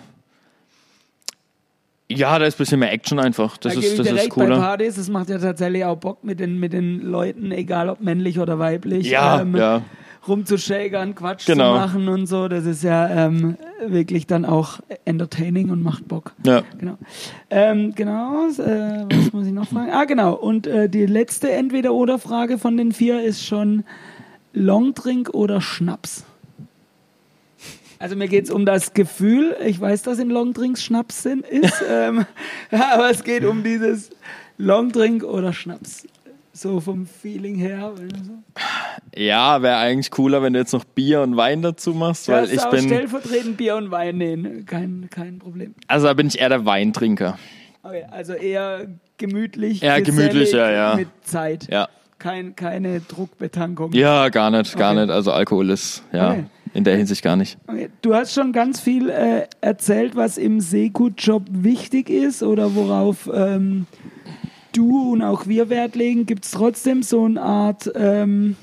ja, 2.10 2.38
da 2.38 2.44
ist 2.44 2.56
ein 2.56 2.58
bisschen 2.58 2.80
mehr 2.80 2.92
Action 2.92 3.18
einfach. 3.18 3.56
Das 3.56 3.72
da 3.72 3.80
ist, 3.80 3.98
das 3.98 4.06
ist 4.06 4.12
recht, 4.12 4.28
bei 4.28 4.44
cooler. 4.44 4.58
Partys, 4.58 4.96
das 4.96 5.08
macht 5.08 5.30
ja 5.30 5.38
tatsächlich 5.38 5.84
auch 5.86 5.96
Bock 5.96 6.22
mit 6.22 6.38
den, 6.38 6.60
mit 6.60 6.74
den 6.74 7.00
Leuten, 7.00 7.50
egal 7.50 7.88
ob 7.88 8.00
männlich 8.00 8.38
oder 8.38 8.58
weiblich, 8.58 9.08
Ja, 9.08 9.40
ähm, 9.40 9.56
ja. 9.56 9.82
Rumzuschägern, 10.26 11.14
Quatsch 11.14 11.46
Genau. 11.46 11.74
zu 11.74 11.80
machen 11.80 12.08
und 12.08 12.26
so. 12.26 12.48
Das 12.48 12.64
ist 12.64 12.82
ja 12.82 13.08
ähm, 13.26 13.56
wirklich 13.86 14.26
dann 14.26 14.44
auch 14.44 14.80
entertaining 15.04 15.70
und 15.70 15.82
macht 15.82 16.08
Bock. 16.08 16.32
Ja. 16.44 16.62
Genau. 16.78 16.96
Ähm, 17.50 17.94
genau, 17.94 18.46
äh, 18.48 19.04
was 19.10 19.32
muss 19.32 19.46
ich 19.46 19.52
noch 19.52 19.68
fragen? 19.68 19.90
Ah, 19.92 20.04
genau. 20.04 20.34
Und 20.34 20.66
äh, 20.66 20.88
die 20.88 21.06
letzte 21.06 21.50
Entweder-Oder-Frage 21.50 22.58
von 22.58 22.76
den 22.76 22.92
vier 22.92 23.22
ist 23.22 23.44
schon 23.44 23.84
Longdrink 24.52 25.30
oder 25.34 25.60
Schnaps? 25.60 26.24
Also 27.98 28.16
mir 28.16 28.28
geht 28.28 28.44
es 28.44 28.50
um 28.50 28.66
das 28.66 28.92
Gefühl, 28.92 29.56
ich 29.64 29.80
weiß, 29.80 30.02
dass 30.02 30.18
in 30.18 30.28
Longdrinks 30.28 30.82
Schnaps 30.84 31.22
sind, 31.22 31.46
ist, 31.46 31.82
ähm, 31.90 32.26
aber 32.70 33.10
es 33.10 33.24
geht 33.24 33.44
um 33.44 33.62
dieses 33.62 34.10
Longdrink 34.58 35.24
oder 35.24 35.52
Schnaps. 35.52 36.06
So 36.52 36.80
vom 36.80 37.06
Feeling 37.06 37.56
her. 37.56 37.92
du 37.96 38.02
so- 38.22 38.32
Ja, 39.16 39.62
wäre 39.62 39.76
eigentlich 39.76 40.10
cooler, 40.10 40.42
wenn 40.42 40.52
du 40.52 40.58
jetzt 40.58 40.72
noch 40.72 40.84
Bier 40.84 41.22
und 41.22 41.36
Wein 41.36 41.62
dazu 41.62 41.92
machst, 41.94 42.28
weil 42.28 42.50
ich 42.50 42.64
bin, 42.66 42.84
stellvertretend 42.86 43.56
Bier 43.56 43.76
und 43.76 43.90
Wein 43.90 44.18
nehmen, 44.18 44.66
kein, 44.66 45.08
kein 45.10 45.38
Problem. 45.38 45.74
also 45.86 46.06
da 46.06 46.14
bin 46.14 46.26
ich 46.28 46.38
eher 46.40 46.48
der 46.48 46.64
Weintrinker. 46.64 47.38
Okay, 47.82 48.04
also 48.10 48.32
eher 48.32 48.86
gemütlich. 49.18 49.82
Eher 49.82 50.00
gesellig, 50.00 50.30
gemütlich, 50.32 50.52
ja, 50.52 50.70
ja. 50.70 50.96
Mit 50.96 51.08
Zeit. 51.22 51.68
Ja. 51.70 51.88
Kein, 52.18 52.56
keine 52.56 53.00
Druckbetankung. 53.00 53.92
Ja, 53.92 54.28
gar 54.30 54.50
nicht, 54.50 54.76
gar 54.76 54.92
Okay. 54.92 55.02
nicht. 55.02 55.10
Also 55.10 55.32
Alkohol 55.32 55.68
ist, 55.70 56.02
ja, 56.12 56.30
Okay. 56.30 56.44
in 56.72 56.84
der 56.84 56.96
Hinsicht 56.96 57.22
gar 57.22 57.36
nicht. 57.36 57.58
Okay. 57.66 57.90
Du 58.00 58.14
hast 58.14 58.32
schon 58.32 58.52
ganz 58.52 58.80
viel 58.80 59.10
äh, 59.10 59.46
erzählt, 59.60 60.16
was 60.16 60.38
im 60.38 60.60
Seku-Job 60.60 61.42
wichtig 61.50 62.08
ist 62.08 62.42
oder 62.42 62.74
worauf 62.74 63.28
ähm, 63.32 63.86
du 64.72 65.12
und 65.12 65.22
auch 65.22 65.46
wir 65.46 65.68
Wert 65.68 65.94
legen. 65.96 66.24
Gibt 66.24 66.46
es 66.46 66.52
trotzdem 66.52 67.02
so 67.02 67.24
eine 67.26 67.42
Art, 67.42 67.92
ähm, 67.94 68.56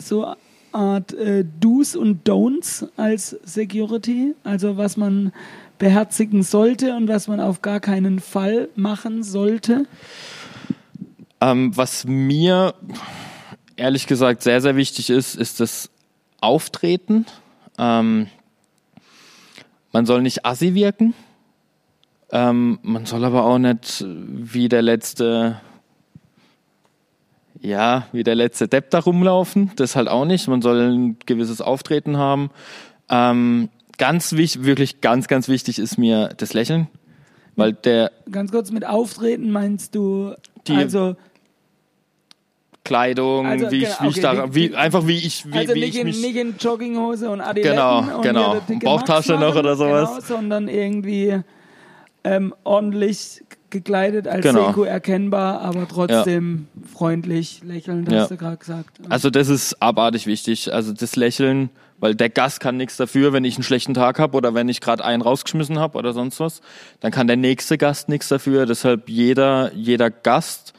so 0.00 0.34
Art 0.72 1.12
äh, 1.12 1.44
Do's 1.60 1.96
und 1.96 2.28
Don'ts 2.28 2.88
als 2.96 3.36
Security? 3.44 4.34
Also 4.44 4.76
was 4.76 4.96
man 4.96 5.32
beherzigen 5.78 6.42
sollte 6.42 6.94
und 6.94 7.08
was 7.08 7.26
man 7.26 7.40
auf 7.40 7.62
gar 7.62 7.80
keinen 7.80 8.20
Fall 8.20 8.68
machen 8.76 9.22
sollte? 9.22 9.86
Ähm, 11.40 11.76
was 11.76 12.04
mir 12.04 12.74
ehrlich 13.76 14.06
gesagt 14.06 14.42
sehr, 14.42 14.60
sehr 14.60 14.76
wichtig 14.76 15.10
ist, 15.10 15.34
ist 15.34 15.58
das 15.58 15.90
Auftreten. 16.40 17.26
Ähm, 17.78 18.26
man 19.92 20.06
soll 20.06 20.22
nicht 20.22 20.44
assi 20.44 20.74
wirken. 20.74 21.14
Ähm, 22.30 22.78
man 22.82 23.06
soll 23.06 23.24
aber 23.24 23.44
auch 23.44 23.58
nicht 23.58 24.04
wie 24.06 24.68
der 24.68 24.82
letzte, 24.82 25.60
ja, 27.60 28.06
wie 28.12 28.22
der 28.24 28.34
letzte 28.34 28.68
Depp 28.68 28.90
da 28.90 29.00
rumlaufen. 29.00 29.70
Das 29.76 29.96
halt 29.96 30.08
auch 30.08 30.24
nicht. 30.24 30.48
Man 30.48 30.62
soll 30.62 30.80
ein 30.92 31.16
gewisses 31.26 31.60
Auftreten 31.60 32.16
haben. 32.16 32.50
Ähm, 33.10 33.68
ganz 33.98 34.32
wichtig, 34.32 34.64
wirklich 34.64 35.00
ganz, 35.00 35.28
ganz 35.28 35.48
wichtig 35.48 35.78
ist 35.78 35.98
mir 35.98 36.30
das 36.36 36.52
Lächeln. 36.54 36.88
Weil 37.56 37.72
der 37.74 38.12
Ganz 38.30 38.50
kurz 38.52 38.70
mit 38.70 38.86
Auftreten 38.86 39.50
meinst 39.50 39.94
du, 39.94 40.34
Die- 40.66 40.74
also, 40.76 41.16
Kleidung, 42.82 43.46
Also, 43.46 43.70
wie 43.70 43.82
ich, 43.82 43.88
genau, 43.88 44.02
wie 44.02 44.06
ich 44.08 44.12
okay, 44.12 44.20
da, 44.36 44.46
die- 44.46 44.54
wie, 44.54 44.74
einfach 44.74 45.06
wie 45.06 45.18
ich, 45.18 45.44
wie, 45.52 45.58
also 45.58 45.74
wie 45.74 45.80
nicht, 45.80 45.94
ich 45.94 46.00
in, 46.00 46.06
mich, 46.06 46.22
nicht 46.22 46.36
in 46.36 46.54
Jogginghose 46.58 47.28
und 47.30 47.40
Adiletten 47.42 47.76
Genau, 47.76 48.16
und 48.16 48.22
genau. 48.22 48.56
Bauchtasche 48.82 49.34
noch 49.34 49.54
oder 49.54 49.76
sowas. 49.76 50.08
Genau, 50.08 50.20
sondern 50.22 50.66
irgendwie 50.68 51.40
ähm, 52.24 52.54
ordentlich 52.64 53.42
gekleidet 53.70 54.26
als 54.26 54.42
Genau. 54.42 54.68
Seko 54.68 54.82
erkennbar, 54.84 55.60
aber 55.60 55.86
trotzdem 55.86 56.66
freundlich, 56.92 57.62
lächelnd, 57.64 58.10
Ja. 58.10 58.22
hast 58.22 58.30
du 58.32 58.36
gerade 58.36 58.56
gesagt. 58.56 58.98
also 59.08 59.30
das 59.30 59.48
ist 59.48 59.80
abartig 59.80 60.26
wichtig. 60.26 60.72
Also 60.74 60.92
das 60.92 61.14
Lächeln, 61.16 61.70
weil 62.00 62.14
der 62.16 62.30
Gast 62.30 62.58
kann 62.60 62.76
nichts 62.76 62.96
dafür, 62.96 63.32
wenn 63.32 63.44
ich 63.44 63.54
einen 63.56 63.62
schlechten 63.62 63.94
Tag 63.94 64.18
habe 64.18 64.36
oder 64.36 64.54
wenn 64.54 64.68
ich 64.68 64.80
gerade 64.80 65.04
einen 65.04 65.22
rausgeschmissen 65.22 65.78
habe 65.78 65.96
oder 65.98 66.12
sonst 66.12 66.40
was. 66.40 66.62
Dann 66.98 67.12
kann 67.12 67.26
der 67.28 67.36
nächste 67.36 67.78
Gast 67.78 68.08
nichts 68.08 68.28
dafür. 68.28 68.66
Deshalb 68.66 69.08
jeder, 69.08 69.72
jeder 69.74 70.10
Gast 70.10 70.72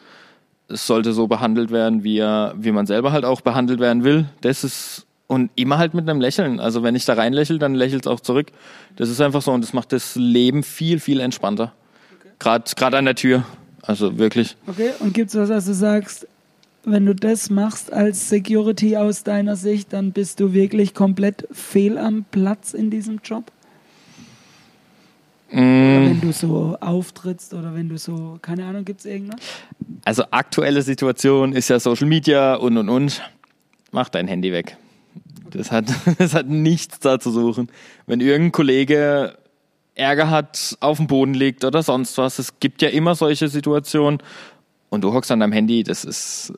sollte 0.68 1.14
so 1.14 1.28
behandelt 1.28 1.72
werden, 1.72 2.04
wie 2.04 2.18
er, 2.20 2.54
wie 2.58 2.72
man 2.72 2.86
selber 2.88 3.12
halt 3.14 3.24
auch 3.26 3.42
behandelt 3.42 3.80
werden 3.80 4.04
will. 4.04 4.26
Das 4.42 4.64
ist 4.64 5.06
und 5.32 5.50
immer 5.56 5.78
halt 5.78 5.94
mit 5.94 6.10
einem 6.10 6.20
Lächeln. 6.20 6.60
Also 6.60 6.84
wenn 6.84 6.94
ich 6.94 7.06
da 7.06 7.14
rein 7.14 7.32
lächle, 7.32 7.58
dann 7.58 7.74
lächelt 7.74 8.06
es 8.06 8.12
auch 8.12 8.20
zurück. 8.20 8.48
Das 8.98 9.08
ist 9.08 9.22
einfach 9.22 9.42
so 9.42 9.54
und 9.54 9.62
das 9.64 9.72
macht 9.72 9.94
das 9.94 10.16
Leben 10.18 10.62
viel, 10.62 11.00
viel 11.00 11.22
entspannter. 11.22 11.72
Gerade 12.38 12.70
gerade 12.76 12.98
an 12.98 13.06
der 13.06 13.16
Tür. 13.16 13.46
Also 13.82 14.18
wirklich. 14.18 14.58
Okay, 14.68 14.90
und 15.00 15.14
gibt's 15.14 15.34
was, 15.34 15.48
was 15.48 15.64
du 15.66 15.74
sagst, 15.74 16.28
wenn 16.84 17.06
du 17.06 17.16
das 17.16 17.50
machst 17.50 17.94
als 17.94 18.28
Security 18.28 18.98
aus 18.98 19.24
deiner 19.24 19.56
Sicht, 19.56 19.94
dann 19.94 20.12
bist 20.12 20.42
du 20.42 20.52
wirklich 20.52 20.94
komplett 20.94 21.48
fehl 21.54 21.98
am 21.98 22.26
Platz 22.30 22.74
in 22.74 22.90
diesem 22.90 23.22
Job? 23.24 23.46
Oder 25.54 25.62
Mm, 25.62 26.06
wenn 26.10 26.22
du 26.22 26.34
so 26.34 26.78
auftrittst 26.82 27.54
oder 27.54 27.74
wenn 27.74 27.88
du 27.88 27.98
so, 27.98 28.38
keine 28.42 28.66
Ahnung, 28.66 28.84
gibt's 28.84 29.06
irgendwas? 29.06 29.40
also 30.04 30.24
aktuelle 30.32 30.82
Situation 30.82 31.54
ist 31.54 31.70
ja 31.70 31.80
Social 31.80 32.08
Media 32.08 32.56
und 32.56 32.78
und 32.78 32.90
und. 32.90 33.22
Mach 33.92 34.10
dein 34.10 34.28
Handy 34.28 34.52
weg. 34.52 34.76
Das 35.52 35.72
hat, 35.72 35.86
das 36.18 36.34
hat 36.34 36.48
nichts 36.48 37.00
da 37.00 37.20
zu 37.20 37.32
suchen. 37.32 37.70
Wenn 38.06 38.22
irgendein 38.22 38.52
Kollege 38.52 39.38
Ärger 39.96 40.30
hat, 40.30 40.78
auf 40.80 40.98
dem 40.98 41.08
Boden 41.08 41.34
liegt 41.34 41.64
oder 41.66 41.84
sonst 41.84 42.18
was, 42.18 42.40
es 42.40 42.60
gibt 42.60 42.82
ja 42.82 42.90
immer 42.90 43.16
solche 43.16 43.48
Situationen 43.48 44.22
und 44.90 45.04
du 45.04 45.14
hockst 45.14 45.32
an 45.32 45.40
deinem 45.42 45.52
Handy, 45.52 45.84
das 45.84 46.06
ist, 46.06 46.54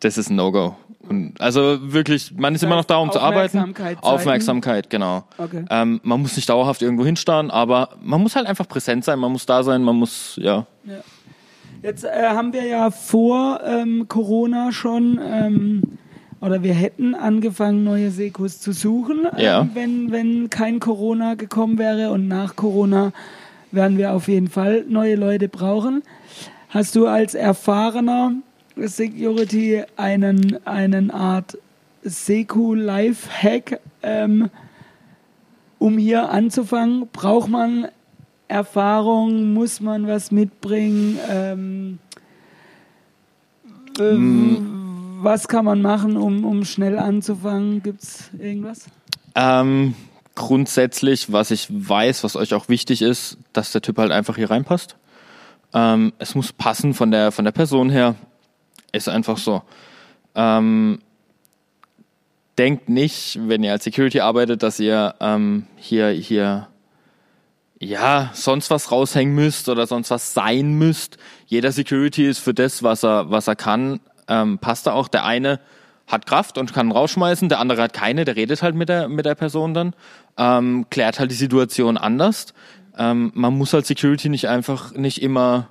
das 0.00 0.18
ist 0.18 0.30
ein 0.30 0.36
No-Go. 0.36 0.76
Und 1.08 1.40
Also 1.40 1.78
wirklich, 1.92 2.32
man 2.36 2.54
ist 2.54 2.62
Das 2.62 2.68
immer 2.68 2.76
noch 2.76 2.84
da, 2.84 2.96
um 2.96 3.10
zu 3.10 3.20
arbeiten. 3.20 3.58
Aufmerksamkeit 3.58 3.96
zeigen. 3.96 4.06
Aufmerksamkeit, 4.06 4.90
genau. 4.90 5.24
Okay. 5.38 5.64
Ähm, 5.70 6.00
man 6.02 6.20
muss 6.20 6.36
nicht 6.36 6.48
dauerhaft 6.48 6.82
irgendwo 6.82 7.04
hinstarren, 7.04 7.50
aber 7.50 7.90
man 8.02 8.20
muss 8.20 8.36
halt 8.36 8.46
einfach 8.46 8.68
präsent 8.68 9.04
sein, 9.04 9.18
man 9.18 9.32
muss 9.32 9.46
da 9.46 9.62
sein, 9.62 9.82
man 9.82 9.96
muss, 9.96 10.38
ja. 10.42 10.66
Jetzt 11.82 12.04
äh, 12.04 12.08
haben 12.28 12.52
wir 12.52 12.64
ja 12.64 12.90
vor 12.90 13.60
ähm, 13.64 14.06
Corona 14.08 14.72
schon, 14.72 15.20
ähm, 15.22 15.82
oder 16.40 16.62
wir 16.62 16.74
hätten 16.74 17.14
angefangen, 17.14 17.84
neue 17.84 18.10
Sekos 18.10 18.60
zu 18.60 18.72
suchen, 18.72 19.26
Ja. 19.38 19.62
ähm, 19.62 19.70
wenn, 19.74 20.10
wenn 20.12 20.50
kein 20.50 20.80
Corona 20.80 21.34
gekommen 21.34 21.78
wäre. 21.78 22.10
Und 22.10 22.28
nach 22.28 22.56
Corona 22.56 23.12
werden 23.72 23.98
wir 23.98 24.12
auf 24.12 24.28
jeden 24.28 24.48
Fall 24.48 24.84
neue 24.88 25.16
Leute 25.16 25.48
brauchen. 25.48 26.02
Hast 26.68 26.94
du 26.94 27.06
als 27.06 27.34
erfahrener 27.34 28.32
Security 28.76 29.82
einen, 29.96 30.58
einen 30.66 31.10
Art 31.10 31.56
Seku-Life-Hack, 32.02 33.80
ähm, 34.02 34.50
um 35.78 35.96
hier 35.98 36.30
anzufangen? 36.30 37.08
Braucht 37.12 37.48
man 37.48 37.88
Erfahrung? 38.48 39.54
Muss 39.54 39.80
man 39.80 40.06
was 40.06 40.30
mitbringen? 40.30 41.18
Ähm, 41.30 41.98
äh, 43.98 44.12
mm. 44.12 44.75
Was 45.18 45.48
kann 45.48 45.64
man 45.64 45.80
machen, 45.80 46.16
um, 46.16 46.44
um 46.44 46.64
schnell 46.64 46.98
anzufangen? 46.98 47.82
Gibt 47.82 48.02
es 48.02 48.30
irgendwas? 48.38 48.86
Ähm, 49.34 49.94
grundsätzlich, 50.34 51.32
was 51.32 51.50
ich 51.50 51.68
weiß, 51.70 52.22
was 52.22 52.36
euch 52.36 52.54
auch 52.54 52.68
wichtig 52.68 53.02
ist, 53.02 53.38
dass 53.52 53.72
der 53.72 53.82
Typ 53.82 53.98
halt 53.98 54.12
einfach 54.12 54.36
hier 54.36 54.50
reinpasst. 54.50 54.96
Ähm, 55.72 56.12
es 56.18 56.34
muss 56.34 56.52
passen 56.52 56.94
von 56.94 57.10
der, 57.10 57.32
von 57.32 57.44
der 57.44 57.52
Person 57.52 57.90
her. 57.90 58.14
Ist 58.92 59.08
einfach 59.08 59.38
so. 59.38 59.62
Ähm, 60.34 61.00
denkt 62.58 62.88
nicht, 62.88 63.38
wenn 63.42 63.62
ihr 63.62 63.72
als 63.72 63.84
Security 63.84 64.20
arbeitet, 64.20 64.62
dass 64.62 64.78
ihr 64.78 65.14
ähm, 65.20 65.66
hier, 65.76 66.08
hier, 66.08 66.68
ja, 67.78 68.30
sonst 68.34 68.70
was 68.70 68.92
raushängen 68.92 69.34
müsst 69.34 69.68
oder 69.68 69.86
sonst 69.86 70.10
was 70.10 70.34
sein 70.34 70.74
müsst. 70.74 71.16
Jeder 71.46 71.72
Security 71.72 72.26
ist 72.26 72.38
für 72.38 72.54
das, 72.54 72.82
was 72.82 73.02
er, 73.02 73.30
was 73.30 73.48
er 73.48 73.56
kann, 73.56 74.00
ähm, 74.28 74.58
passt 74.58 74.86
da 74.86 74.92
auch. 74.92 75.08
Der 75.08 75.24
eine 75.24 75.60
hat 76.06 76.26
Kraft 76.26 76.58
und 76.58 76.72
kann 76.72 76.92
rausschmeißen, 76.92 77.48
der 77.48 77.58
andere 77.58 77.82
hat 77.82 77.92
keine, 77.92 78.24
der 78.24 78.36
redet 78.36 78.62
halt 78.62 78.74
mit 78.74 78.88
der, 78.88 79.08
mit 79.08 79.26
der 79.26 79.34
Person 79.34 79.74
dann, 79.74 79.94
ähm, 80.36 80.86
klärt 80.90 81.18
halt 81.18 81.30
die 81.30 81.36
Situation 81.36 81.96
anders. 81.96 82.54
Ähm, 82.96 83.32
man 83.34 83.56
muss 83.56 83.74
als 83.74 83.88
Security 83.88 84.28
nicht 84.28 84.48
einfach, 84.48 84.92
nicht 84.94 85.20
immer 85.20 85.68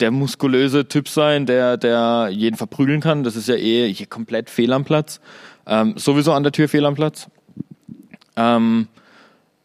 der 0.00 0.10
muskulöse 0.10 0.86
Typ 0.88 1.08
sein, 1.08 1.46
der, 1.46 1.76
der 1.76 2.28
jeden 2.30 2.56
verprügeln 2.56 3.00
kann. 3.00 3.24
Das 3.24 3.34
ist 3.34 3.48
ja 3.48 3.56
eh 3.56 3.92
komplett 4.06 4.50
fehl 4.50 4.72
am 4.72 4.84
Platz. 4.84 5.20
Ähm, 5.66 5.94
sowieso 5.96 6.32
an 6.32 6.42
der 6.42 6.52
Tür 6.52 6.68
fehl 6.68 6.84
am 6.84 6.94
Platz. 6.94 7.28
Ähm, 8.36 8.88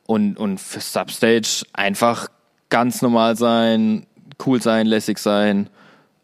und, 0.08 0.38
und 0.38 0.60
für 0.60 0.80
Substage 0.80 1.66
einfach 1.74 2.28
ganz 2.70 3.02
normal 3.02 3.36
sein, 3.36 4.08
cool 4.46 4.62
sein, 4.62 4.88
lässig 4.88 5.20
sein 5.20 5.70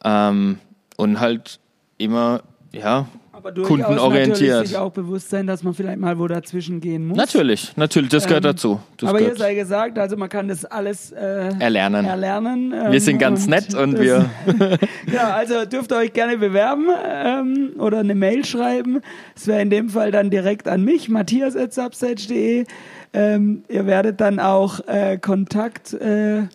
ähm, 0.03 0.59
und 0.97 1.21
halt 1.21 1.59
immer, 1.97 2.41
ja, 2.73 3.07
aber 3.37 3.53
kundenorientiert. 3.53 4.67
sich 4.67 4.77
auch 4.77 4.91
bewusst 4.91 5.29
sein, 5.29 5.45
dass 5.45 5.63
man 5.63 5.73
vielleicht 5.73 5.99
mal 5.99 6.17
wo 6.17 6.27
dazwischen 6.27 6.81
gehen 6.81 7.07
muss. 7.07 7.17
Natürlich, 7.17 7.77
natürlich, 7.77 8.09
das 8.09 8.25
gehört 8.25 8.45
ähm, 8.45 8.51
dazu. 8.51 8.79
Das 8.97 9.09
aber 9.09 9.19
gehört. 9.19 9.37
hier 9.37 9.45
sei 9.45 9.55
gesagt, 9.55 9.99
also 9.99 10.17
man 10.17 10.27
kann 10.27 10.47
das 10.47 10.65
alles 10.65 11.11
äh, 11.11 11.53
erlernen. 11.59 12.05
erlernen 12.05 12.73
ähm, 12.73 12.91
wir 12.91 12.99
sind 12.99 13.19
ganz 13.19 13.43
und 13.43 13.49
nett 13.51 13.75
und 13.75 13.99
wir. 13.99 14.29
ja, 15.13 15.35
also 15.35 15.65
dürft 15.65 15.91
ihr 15.91 15.97
euch 15.97 16.13
gerne 16.13 16.37
bewerben 16.37 16.87
ähm, 17.05 17.73
oder 17.77 17.99
eine 17.99 18.15
Mail 18.15 18.43
schreiben. 18.43 19.01
Es 19.35 19.47
wäre 19.47 19.61
in 19.61 19.69
dem 19.69 19.89
Fall 19.89 20.11
dann 20.11 20.31
direkt 20.31 20.67
an 20.67 20.83
mich, 20.83 21.07
matthias.substage.de. 21.07 22.65
Ähm, 23.13 23.63
ihr 23.69 23.85
werdet 23.85 24.19
dann 24.19 24.39
auch 24.39 24.79
äh, 24.87 25.17
Kontakt, 25.17 25.93
äh, 25.93 26.47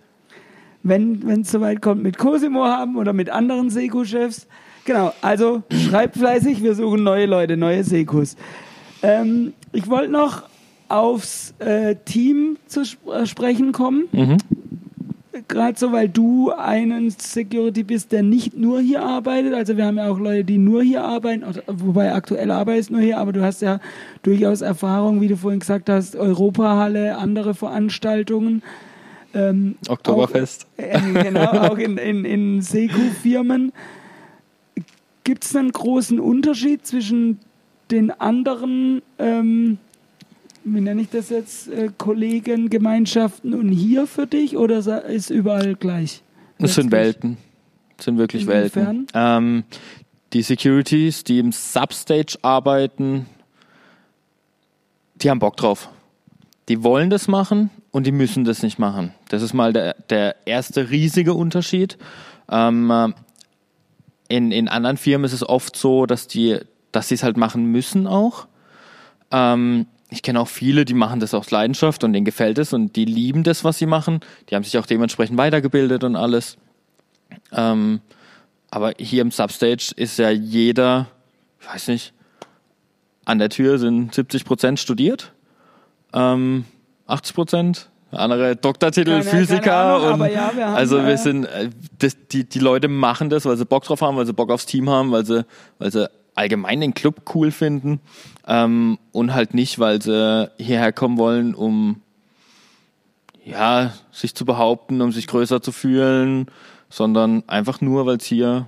wenn 0.82 1.42
es 1.42 1.50
soweit 1.50 1.80
kommt, 1.80 2.02
mit 2.02 2.18
Cosimo 2.18 2.64
haben 2.64 2.96
oder 2.96 3.12
mit 3.12 3.30
anderen 3.30 3.70
Seku-Chefs. 3.70 4.46
Genau, 4.84 5.12
also 5.22 5.62
schreibt 5.70 6.16
fleißig, 6.16 6.62
wir 6.62 6.74
suchen 6.74 7.04
neue 7.04 7.26
Leute, 7.26 7.56
neue 7.56 7.84
Sekus. 7.84 8.36
Ähm, 9.02 9.52
ich 9.72 9.88
wollte 9.88 10.10
noch 10.10 10.42
aufs 10.88 11.54
äh, 11.60 11.96
Team 12.04 12.56
zu 12.66 12.82
sp 12.82 12.98
äh, 13.10 13.26
sprechen 13.26 13.72
kommen. 13.72 14.04
Mhm. 14.12 14.38
Gerade 15.48 15.78
so, 15.78 15.92
weil 15.92 16.08
du 16.08 16.50
einen 16.50 17.10
Security 17.10 17.84
bist, 17.84 18.12
der 18.12 18.22
nicht 18.22 18.56
nur 18.56 18.80
hier 18.80 19.02
arbeitet. 19.02 19.54
Also 19.54 19.76
wir 19.76 19.86
haben 19.86 19.96
ja 19.96 20.10
auch 20.10 20.18
Leute, 20.18 20.44
die 20.44 20.58
nur 20.58 20.82
hier 20.82 21.04
arbeiten, 21.04 21.42
wobei 21.66 22.12
aktuell 22.12 22.50
arbeitest 22.50 22.90
nur 22.90 23.00
hier, 23.00 23.18
aber 23.18 23.32
du 23.32 23.42
hast 23.42 23.62
ja 23.62 23.80
durchaus 24.22 24.60
Erfahrung, 24.60 25.20
wie 25.20 25.28
du 25.28 25.36
vorhin 25.36 25.60
gesagt 25.60 25.88
hast, 25.88 26.16
Europahalle, 26.16 27.16
andere 27.16 27.54
Veranstaltungen. 27.54 28.62
Ähm, 29.34 29.76
Oktoberfest. 29.88 30.66
Auch, 30.76 30.82
äh, 30.82 31.22
genau, 31.22 31.50
auch 31.52 31.78
in, 31.78 31.96
in, 31.96 32.24
in 32.24 32.62
Seku-Firmen. 32.62 33.72
Gibt 35.24 35.44
es 35.44 35.56
einen 35.56 35.72
großen 35.72 36.20
Unterschied 36.20 36.86
zwischen 36.86 37.38
den 37.90 38.10
anderen, 38.10 39.02
ähm, 39.18 39.78
wie 40.64 40.80
nenne 40.80 41.02
ich 41.02 41.10
das 41.10 41.30
jetzt, 41.30 41.68
äh, 41.68 41.90
Kollegen, 41.96 42.70
Gemeinschaften 42.70 43.54
und 43.54 43.70
hier 43.70 44.06
für 44.06 44.26
dich 44.26 44.56
oder 44.56 45.04
ist 45.04 45.30
überall 45.30 45.74
gleich? 45.76 46.22
Es 46.58 46.74
sind 46.74 46.90
Welten. 46.90 47.36
Es 47.98 48.04
sind 48.04 48.18
wirklich 48.18 48.42
Inwiefern? 48.42 48.86
Welten. 48.86 49.06
Ähm, 49.14 49.64
die 50.32 50.42
Securities, 50.42 51.24
die 51.24 51.38
im 51.38 51.52
Substage 51.52 52.38
arbeiten, 52.42 53.26
die 55.16 55.30
haben 55.30 55.38
Bock 55.38 55.56
drauf. 55.56 55.88
Die 56.68 56.82
wollen 56.82 57.10
das 57.10 57.28
machen 57.28 57.70
und 57.92 58.06
die 58.06 58.12
müssen 58.12 58.44
das 58.44 58.62
nicht 58.62 58.78
machen. 58.78 59.14
Das 59.28 59.42
ist 59.42 59.52
mal 59.52 59.72
der, 59.72 59.94
der 60.10 60.34
erste 60.46 60.90
riesige 60.90 61.34
Unterschied. 61.34 61.98
Ähm, 62.50 63.14
in, 64.28 64.50
in 64.50 64.68
anderen 64.68 64.96
Firmen 64.96 65.26
ist 65.26 65.34
es 65.34 65.48
oft 65.48 65.76
so, 65.76 66.06
dass 66.06 66.26
die, 66.26 66.58
dass 66.90 67.08
sie 67.08 67.14
es 67.14 67.22
halt 67.22 67.36
machen 67.36 67.66
müssen 67.66 68.06
auch. 68.06 68.48
Ähm, 69.30 69.86
ich 70.08 70.22
kenne 70.22 70.40
auch 70.40 70.48
viele, 70.48 70.84
die 70.84 70.94
machen 70.94 71.20
das 71.20 71.34
aus 71.34 71.50
Leidenschaft 71.50 72.02
und 72.02 72.12
denen 72.12 72.24
gefällt 72.24 72.58
es 72.58 72.72
und 72.72 72.96
die 72.96 73.04
lieben 73.04 73.44
das, 73.44 73.62
was 73.62 73.78
sie 73.78 73.86
machen. 73.86 74.20
Die 74.48 74.54
haben 74.54 74.64
sich 74.64 74.76
auch 74.78 74.86
dementsprechend 74.86 75.38
weitergebildet 75.38 76.04
und 76.04 76.16
alles. 76.16 76.56
Ähm, 77.52 78.00
aber 78.70 78.94
hier 78.98 79.22
im 79.22 79.30
Substage 79.30 79.92
ist 79.96 80.18
ja 80.18 80.30
jeder, 80.30 81.08
ich 81.60 81.68
weiß 81.68 81.88
nicht, 81.88 82.14
an 83.24 83.38
der 83.38 83.50
Tür 83.50 83.78
sind 83.78 84.14
70 84.14 84.44
Prozent 84.44 84.80
studiert, 84.80 85.32
ähm, 86.12 86.64
80 87.12 87.34
Prozent. 87.34 87.88
Andere 88.10 88.56
Doktortitel, 88.56 89.10
keine, 89.10 89.24
Physiker 89.24 89.60
keine 89.60 90.04
Ahnung, 90.04 90.20
und 90.20 90.32
ja, 90.32 90.52
wir 90.54 90.66
haben, 90.66 90.74
also 90.74 91.02
wir 91.02 91.16
sind 91.16 91.46
äh, 91.46 91.70
das, 91.98 92.16
die 92.30 92.44
die 92.44 92.58
Leute 92.58 92.88
machen 92.88 93.30
das, 93.30 93.46
weil 93.46 93.56
sie 93.56 93.64
Bock 93.64 93.84
drauf 93.84 94.02
haben, 94.02 94.18
weil 94.18 94.26
sie 94.26 94.34
Bock 94.34 94.50
aufs 94.50 94.66
Team 94.66 94.90
haben, 94.90 95.12
weil 95.12 95.24
sie 95.24 95.46
weil 95.78 95.90
sie 95.90 96.10
allgemein 96.34 96.80
den 96.80 96.92
Club 96.92 97.22
cool 97.34 97.50
finden 97.50 98.00
ähm, 98.46 98.98
und 99.12 99.32
halt 99.32 99.54
nicht, 99.54 99.78
weil 99.78 100.02
sie 100.02 100.50
hierher 100.58 100.92
kommen 100.92 101.16
wollen, 101.16 101.54
um 101.54 102.02
ja 103.44 103.92
sich 104.10 104.34
zu 104.34 104.44
behaupten, 104.44 105.00
um 105.00 105.10
sich 105.10 105.26
größer 105.26 105.62
zu 105.62 105.72
fühlen, 105.72 106.46
sondern 106.90 107.44
einfach 107.48 107.80
nur, 107.80 108.04
weil 108.04 108.18
es 108.18 108.24
hier 108.24 108.66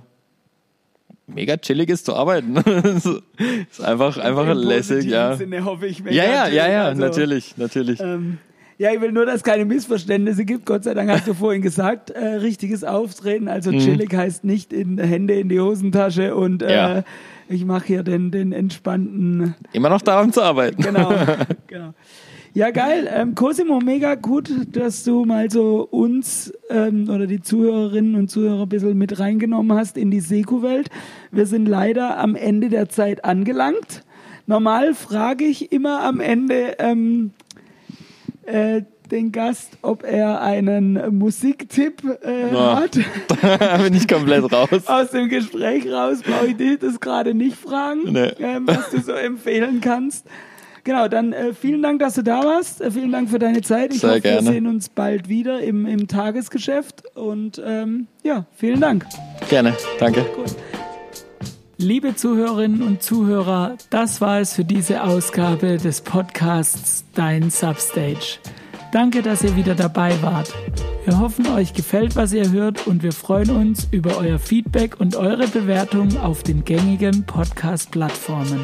mega 1.27 1.57
chillig 1.57 1.89
ist 1.89 2.05
zu 2.05 2.15
arbeiten. 2.15 2.55
ist 3.69 3.81
einfach 3.81 4.17
einfach 4.17 4.53
lässig, 4.53 5.05
ja. 5.05 5.35
Sinne 5.35 5.65
hoffe 5.65 5.87
ich, 5.87 5.99
ja, 5.99 6.23
ja, 6.23 6.47
ja, 6.47 6.69
ja, 6.69 6.85
also, 6.85 7.01
natürlich, 7.01 7.57
natürlich. 7.57 7.99
Ähm, 7.99 8.37
ja, 8.77 8.91
ich 8.91 8.99
will 8.99 9.13
nur, 9.13 9.25
dass 9.25 9.35
es 9.35 9.43
keine 9.43 9.63
Missverständnisse 9.63 10.43
gibt. 10.43 10.65
Gott 10.65 10.83
sei 10.83 10.93
Dank 10.93 11.09
hast 11.09 11.27
du 11.27 11.33
vorhin 11.33 11.61
gesagt, 11.61 12.09
äh, 12.09 12.25
richtiges 12.25 12.83
Auftreten. 12.83 13.47
Also 13.47 13.71
mhm. 13.71 13.79
chillig 13.79 14.13
heißt 14.13 14.43
nicht 14.43 14.73
in 14.73 14.97
Hände 14.97 15.35
in 15.35 15.47
die 15.47 15.61
Hosentasche 15.61 16.35
und 16.35 16.61
äh, 16.61 16.75
ja. 16.75 17.03
ich 17.47 17.63
mache 17.63 17.85
hier 17.87 18.03
den, 18.03 18.31
den 18.31 18.51
entspannten. 18.51 19.55
Immer 19.71 19.89
noch 19.89 20.01
daran 20.01 20.33
zu 20.33 20.41
arbeiten. 20.41 20.81
Genau, 20.81 21.09
genau. 21.67 21.93
Ja, 22.55 22.71
geil. 22.71 23.09
Ähm, 23.13 23.35
Cosimo, 23.35 23.81
mega 23.81 24.15
gut, 24.15 24.49
dass 24.71 25.03
du 25.03 25.25
mal 25.25 25.51
so 25.51 25.85
uns 25.91 26.53
ähm, 26.69 27.09
oder 27.09 27.27
die 27.27 27.41
Zuhörerinnen 27.41 28.15
und 28.15 28.31
Zuhörer 28.31 28.61
ein 28.61 28.69
bisschen 28.69 28.97
mit 28.97 29.19
reingenommen 29.19 29.77
hast 29.77 29.97
in 29.97 30.09
die 30.09 30.21
Seku-Welt. 30.21 30.89
Wir 31.31 31.47
sind 31.47 31.65
leider 31.65 32.17
am 32.17 32.33
Ende 32.33 32.69
der 32.69 32.87
Zeit 32.87 33.25
angelangt. 33.25 34.05
Normal 34.47 34.93
frage 34.93 35.43
ich 35.43 35.73
immer 35.73 36.01
am 36.03 36.21
Ende, 36.21 36.77
ähm, 36.79 37.31
äh, 38.45 38.83
den 39.11 39.33
Gast, 39.33 39.77
ob 39.81 40.05
er 40.05 40.41
einen 40.41 41.17
Musiktipp 41.17 42.03
äh, 42.23 42.51
no. 42.53 42.77
hat. 42.77 42.97
Da 43.41 43.77
bin 43.83 43.93
ich 43.95 44.07
komplett 44.07 44.49
raus. 44.49 44.87
Aus 44.87 45.09
dem 45.09 45.27
Gespräch 45.27 45.91
raus 45.91 46.19
brauche 46.23 46.47
ich 46.47 46.55
dich 46.55 46.79
das 46.79 47.01
gerade 47.01 47.33
nicht 47.33 47.57
fragen, 47.57 48.13
nee. 48.13 48.27
äh, 48.27 48.61
was 48.61 48.91
du 48.91 49.01
so 49.01 49.11
empfehlen 49.11 49.81
kannst. 49.81 50.25
Genau, 50.85 51.07
dann 51.07 51.33
äh, 51.33 51.53
vielen 51.53 51.81
Dank, 51.81 51.99
dass 51.99 52.13
du 52.13 52.21
da 52.21 52.43
warst. 52.43 52.79
Äh, 52.79 52.91
vielen 52.91 53.11
Dank 53.11 53.29
für 53.31 53.39
deine 53.39 53.61
Zeit. 53.61 53.91
Ich 53.91 54.01
Sehr 54.01 54.11
hoffe, 54.11 54.21
gerne. 54.21 54.45
wir 54.45 54.53
sehen 54.53 54.67
uns 54.67 54.87
bald 54.87 55.27
wieder 55.27 55.61
im, 55.61 55.87
im 55.87 56.07
Tagesgeschäft. 56.07 57.03
Und 57.15 57.59
ähm, 57.65 58.05
ja, 58.23 58.45
vielen 58.55 58.81
Dank. 58.81 59.03
Gerne, 59.49 59.75
danke. 59.99 60.21
Gut. 60.35 60.55
Liebe 61.77 62.15
Zuhörerinnen 62.15 62.83
und 62.83 63.01
Zuhörer, 63.01 63.77
das 63.89 64.21
war 64.21 64.39
es 64.39 64.53
für 64.53 64.63
diese 64.63 65.03
Ausgabe 65.03 65.77
des 65.77 66.01
Podcasts 66.01 67.03
Dein 67.15 67.49
Substage. 67.49 68.37
Danke, 68.91 69.23
dass 69.23 69.43
ihr 69.43 69.55
wieder 69.55 69.73
dabei 69.73 70.13
wart. 70.21 70.53
Wir 71.03 71.19
hoffen, 71.19 71.47
euch 71.47 71.73
gefällt, 71.73 72.15
was 72.15 72.31
ihr 72.31 72.51
hört 72.51 72.85
und 72.85 73.01
wir 73.01 73.11
freuen 73.11 73.49
uns 73.49 73.87
über 73.89 74.17
euer 74.17 74.37
Feedback 74.37 74.99
und 74.99 75.15
eure 75.15 75.47
Bewertung 75.47 76.15
auf 76.19 76.43
den 76.43 76.63
gängigen 76.63 77.25
Podcast-Plattformen. 77.25 78.61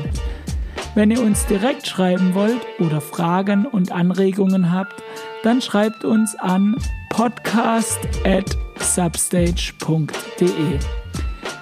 Wenn 0.94 1.10
ihr 1.10 1.22
uns 1.22 1.46
direkt 1.46 1.88
schreiben 1.88 2.34
wollt 2.34 2.60
oder 2.80 3.00
Fragen 3.00 3.66
und 3.66 3.94
Anregungen 3.94 4.74
habt, 4.74 5.02
dann 5.44 5.62
schreibt 5.62 6.04
uns 6.04 6.36
an 6.36 6.76
podcast 7.10 8.00
at 8.26 8.58
substage.de. 8.80 10.80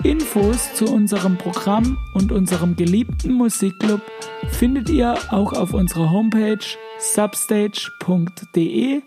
Infos 0.04 0.74
zu 0.74 0.86
unserem 0.86 1.38
Programm 1.38 1.98
und 2.14 2.32
unserem 2.32 2.76
geliebten 2.76 3.34
Musikclub 3.34 4.02
findet 4.50 4.90
ihr 4.90 5.16
auch 5.30 5.54
auf 5.54 5.74
unserer 5.74 6.10
Homepage 6.10 6.58
substage.de 7.00 9.02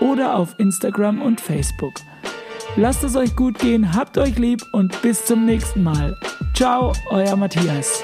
oder 0.00 0.36
auf 0.36 0.54
Instagram 0.58 1.22
und 1.22 1.40
Facebook. 1.40 1.94
Lasst 2.76 3.04
es 3.04 3.16
euch 3.16 3.34
gut 3.36 3.58
gehen, 3.58 3.94
habt 3.94 4.18
euch 4.18 4.38
lieb 4.38 4.62
und 4.72 5.00
bis 5.02 5.26
zum 5.26 5.44
nächsten 5.44 5.82
Mal. 5.82 6.16
Ciao, 6.54 6.92
euer 7.10 7.36
Matthias. 7.36 8.02